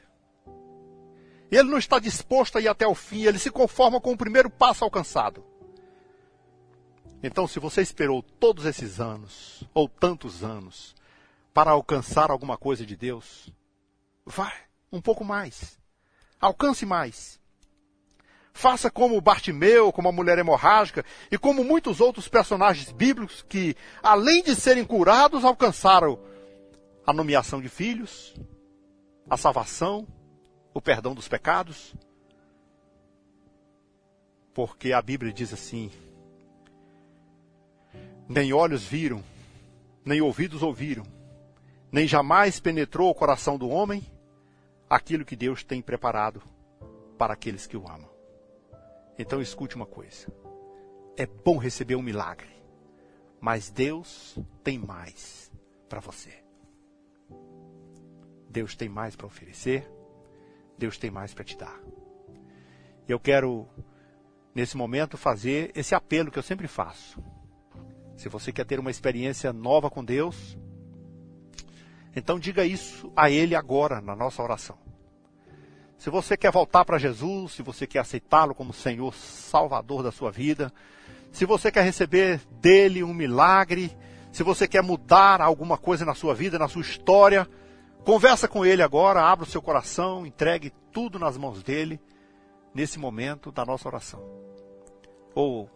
Ele 1.51 1.69
não 1.69 1.77
está 1.77 1.99
disposto 1.99 2.58
a 2.58 2.62
ir 2.62 2.69
até 2.69 2.88
o 2.88 2.95
fim, 2.95 3.23
ele 3.23 3.38
se 3.38 3.51
conforma 3.51 4.01
com 4.01 4.13
o 4.13 4.17
primeiro 4.17 4.49
passo 4.49 4.84
alcançado. 4.84 5.51
Então, 7.23 7.47
se 7.47 7.60
você 7.60 7.81
esperou 7.81 8.23
todos 8.23 8.65
esses 8.65 8.99
anos, 8.99 9.63
ou 9.73 9.88
tantos 9.88 10.43
anos, 10.43 10.95
para 11.53 11.71
alcançar 11.71 12.31
alguma 12.31 12.57
coisa 12.57 12.86
de 12.86 12.95
Deus, 12.95 13.53
vai 14.25 14.53
um 14.91 15.01
pouco 15.01 15.23
mais. 15.23 15.79
Alcance 16.39 16.86
mais. 16.86 17.39
Faça 18.53 18.89
como 18.89 19.21
Bartimeu, 19.21 19.93
como 19.93 20.10
a 20.10 20.12
mulher 20.12 20.38
hemorrágica 20.38 21.05
e 21.31 21.38
como 21.38 21.63
muitos 21.63 22.01
outros 22.01 22.27
personagens 22.27 22.91
bíblicos 22.91 23.45
que, 23.47 23.75
além 24.03 24.43
de 24.43 24.55
serem 24.55 24.84
curados, 24.84 25.45
alcançaram 25.45 26.19
a 27.05 27.13
nomeação 27.13 27.62
de 27.62 27.69
filhos, 27.69 28.36
a 29.29 29.38
salvação, 29.38 30.07
o 30.73 30.81
perdão 30.81 31.13
dos 31.13 31.27
pecados? 31.27 31.93
Porque 34.53 34.91
a 34.91 35.01
Bíblia 35.01 35.31
diz 35.31 35.53
assim: 35.53 35.89
nem 38.32 38.54
olhos 38.54 38.84
viram, 38.84 39.22
nem 40.06 40.22
ouvidos 40.22 40.63
ouviram, 40.63 41.04
nem 41.91 42.08
jamais 42.08 42.60
penetrou 42.60 43.10
o 43.10 43.15
coração 43.15 43.58
do 43.58 43.67
homem 43.67 44.02
aquilo 44.89 45.26
que 45.26 45.36
Deus 45.36 45.63
tem 45.63 45.82
preparado 45.82 46.41
para 47.17 47.34
aqueles 47.34 47.67
que 47.67 47.76
o 47.76 47.88
amam. 47.88 48.10
Então 49.20 49.41
escute 49.41 49.76
uma 49.76 49.86
coisa: 49.86 50.28
é 51.17 51.26
bom 51.26 51.58
receber 51.58 51.96
um 51.96 52.02
milagre, 52.02 52.50
mas 53.39 53.70
Deus 53.70 54.39
tem 54.63 54.80
mais 54.80 55.52
para 55.89 56.00
você. 56.00 56.34
Deus 58.50 58.76
tem 58.76 58.88
mais 58.88 59.15
para 59.15 59.28
oferecer. 59.28 59.89
Deus 60.78 60.98
tem 60.98 61.12
mais 61.12 61.34
para 61.34 61.44
te 61.44 61.58
dar. 61.58 61.80
Eu 63.08 63.20
quero, 63.20 63.67
nesse 64.56 64.76
momento, 64.76 65.17
fazer 65.17 65.72
esse 65.76 65.94
apelo 65.94 66.32
que 66.32 66.39
eu 66.39 66.44
sempre 66.44 66.67
faço. 66.67 67.22
Se 68.21 68.29
você 68.29 68.51
quer 68.51 68.65
ter 68.65 68.79
uma 68.79 68.91
experiência 68.91 69.51
nova 69.51 69.89
com 69.89 70.05
Deus, 70.05 70.55
então 72.15 72.38
diga 72.38 72.63
isso 72.63 73.12
a 73.15 73.31
Ele 73.31 73.55
agora, 73.55 73.99
na 73.99 74.15
nossa 74.15 74.43
oração. 74.43 74.77
Se 75.97 76.10
você 76.12 76.38
quer 76.38 76.51
voltar 76.51 76.86
para 76.86 76.99
Jesus, 76.99 77.53
se 77.53 77.63
você 77.63 77.88
quer 77.88 77.97
aceitá-lo 77.97 78.53
como 78.53 78.73
Senhor 78.73 79.13
Salvador 79.15 80.03
da 80.03 80.12
sua 80.12 80.29
vida, 80.31 80.71
se 81.31 81.45
você 81.45 81.71
quer 81.71 81.84
receber 81.84 82.39
dele 82.62 83.03
um 83.03 83.12
milagre, 83.12 83.91
se 84.31 84.43
você 84.43 84.67
quer 84.67 84.84
mudar 84.84 85.41
alguma 85.41 85.75
coisa 85.75 86.05
na 86.05 86.13
sua 86.13 86.36
vida, 86.36 86.60
na 86.60 86.67
sua 86.67 86.81
história, 86.81 87.49
Conversa 88.03 88.47
com 88.47 88.65
ele 88.65 88.81
agora, 88.81 89.21
abra 89.21 89.45
o 89.45 89.49
seu 89.49 89.62
coração, 89.62 90.25
entregue 90.25 90.73
tudo 90.91 91.19
nas 91.19 91.38
mãos 91.38 91.62
dele 91.62 91.99
nesse 92.73 92.97
momento 92.97 93.51
da 93.51 93.63
nossa 93.63 93.88
oração. 93.88 94.23
Ou 95.36 95.69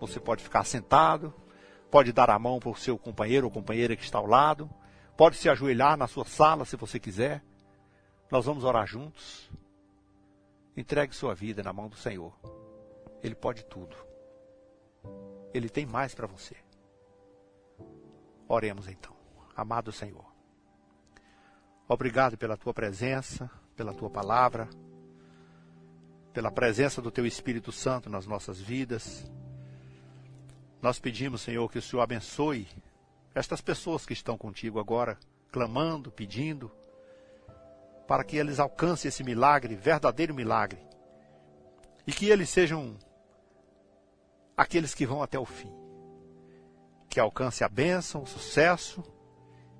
você 0.00 0.18
pode 0.18 0.42
ficar 0.42 0.64
sentado, 0.64 1.32
pode 1.92 2.10
dar 2.10 2.30
a 2.30 2.38
mão 2.38 2.58
para 2.58 2.70
o 2.70 2.74
seu 2.74 2.98
companheiro 2.98 3.46
ou 3.46 3.52
companheira 3.52 3.94
que 3.94 4.02
está 4.02 4.16
ao 4.16 4.24
lado, 4.24 4.68
pode 5.14 5.36
se 5.36 5.46
ajoelhar 5.50 5.94
na 5.94 6.08
sua 6.08 6.24
sala 6.24 6.64
se 6.64 6.74
você 6.74 6.98
quiser. 6.98 7.44
Nós 8.30 8.46
vamos 8.46 8.64
orar 8.64 8.86
juntos. 8.86 9.50
Entregue 10.74 11.14
sua 11.14 11.34
vida 11.34 11.62
na 11.62 11.70
mão 11.70 11.90
do 11.90 11.96
Senhor. 11.96 12.32
Ele 13.22 13.34
pode 13.34 13.66
tudo. 13.66 13.94
Ele 15.52 15.68
tem 15.68 15.84
mais 15.84 16.14
para 16.14 16.26
você. 16.26 16.56
Oremos 18.48 18.88
então. 18.88 19.14
Amado 19.54 19.92
Senhor. 19.92 20.24
Obrigado 21.86 22.38
pela 22.38 22.56
tua 22.56 22.72
presença, 22.72 23.50
pela 23.76 23.92
tua 23.92 24.08
palavra, 24.08 24.66
pela 26.32 26.50
presença 26.50 27.02
do 27.02 27.10
teu 27.10 27.26
Espírito 27.26 27.70
Santo 27.70 28.08
nas 28.08 28.26
nossas 28.26 28.58
vidas. 28.58 29.30
Nós 30.82 30.98
pedimos, 30.98 31.42
Senhor, 31.42 31.70
que 31.70 31.78
o 31.78 31.82
Senhor 31.82 32.02
abençoe 32.02 32.66
estas 33.32 33.60
pessoas 33.60 34.04
que 34.04 34.12
estão 34.12 34.36
contigo 34.36 34.80
agora, 34.80 35.16
clamando, 35.52 36.10
pedindo, 36.10 36.72
para 38.08 38.24
que 38.24 38.36
eles 38.36 38.58
alcancem 38.58 39.08
esse 39.08 39.22
milagre, 39.22 39.76
verdadeiro 39.76 40.34
milagre, 40.34 40.84
e 42.04 42.12
que 42.12 42.28
eles 42.28 42.50
sejam 42.50 42.98
aqueles 44.56 44.92
que 44.92 45.06
vão 45.06 45.22
até 45.22 45.38
o 45.38 45.46
fim, 45.46 45.72
que 47.08 47.20
alcance 47.20 47.62
a 47.62 47.68
bênção, 47.68 48.24
o 48.24 48.26
sucesso 48.26 49.04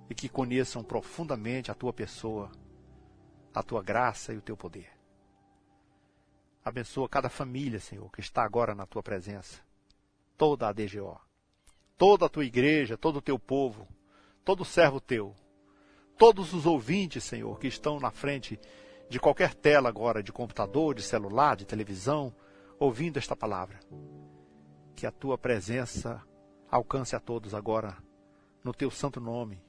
e 0.08 0.14
que 0.14 0.28
conheçam 0.28 0.84
profundamente 0.84 1.68
a 1.68 1.74
tua 1.74 1.92
pessoa, 1.92 2.48
a 3.52 3.60
tua 3.60 3.82
graça 3.82 4.32
e 4.32 4.36
o 4.36 4.42
teu 4.42 4.56
poder. 4.56 4.90
Abençoa 6.64 7.08
cada 7.08 7.28
família, 7.28 7.80
Senhor, 7.80 8.08
que 8.12 8.20
está 8.20 8.44
agora 8.44 8.72
na 8.72 8.86
tua 8.86 9.02
presença. 9.02 9.71
Toda 10.42 10.66
a 10.66 10.72
DGO, 10.72 11.20
toda 11.96 12.26
a 12.26 12.28
tua 12.28 12.44
igreja, 12.44 12.98
todo 12.98 13.18
o 13.18 13.22
teu 13.22 13.38
povo, 13.38 13.87
todo 14.44 14.64
servo 14.64 15.00
teu, 15.00 15.37
todos 16.18 16.52
os 16.52 16.66
ouvintes, 16.66 17.22
Senhor, 17.22 17.61
que 17.61 17.68
estão 17.68 18.00
na 18.00 18.11
frente 18.11 18.59
de 19.09 19.20
qualquer 19.20 19.55
tela 19.55 19.88
agora, 19.88 20.20
de 20.20 20.33
computador, 20.33 20.96
de 20.96 21.02
celular, 21.02 21.55
de 21.55 21.64
televisão, 21.64 22.35
ouvindo 22.76 23.18
esta 23.18 23.37
palavra. 23.37 23.78
Que 24.96 25.07
a 25.07 25.12
tua 25.12 25.38
presença 25.38 26.20
alcance 26.68 27.14
a 27.14 27.20
todos 27.20 27.55
agora, 27.55 27.96
no 28.64 28.74
teu 28.74 28.90
santo 28.90 29.20
nome 29.20 29.62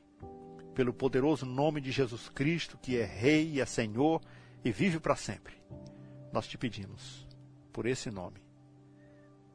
pelo 0.73 0.91
poderoso 0.91 1.45
nome 1.45 1.81
de 1.81 1.91
Jesus 1.91 2.29
Cristo, 2.29 2.79
que 2.79 2.97
é 2.97 3.05
Rei 3.05 3.47
e 3.51 3.61
é 3.61 3.65
Senhor 3.67 4.19
e 4.65 4.71
vive 4.71 4.99
para 4.99 5.15
sempre. 5.15 5.53
Nós 6.31 6.47
te 6.47 6.57
pedimos 6.57 7.27
por 7.71 7.85
esse 7.85 8.09
nome. 8.09 8.41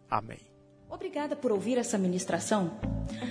Amém. 0.09 0.58
Obrigada 0.91 1.37
por 1.37 1.53
ouvir 1.53 1.77
essa 1.79 1.99
ministração. 1.99 2.71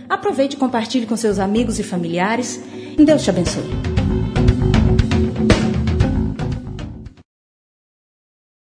Aproveite 0.08 0.56
e 0.56 0.60
compartilhe 0.60 1.06
com 1.06 1.18
seus 1.18 1.40
amigos 1.40 1.80
e 1.80 1.84
familiares. 1.84 2.62
Deus 2.98 3.24
te 3.24 3.30
abençoe. 3.30 3.97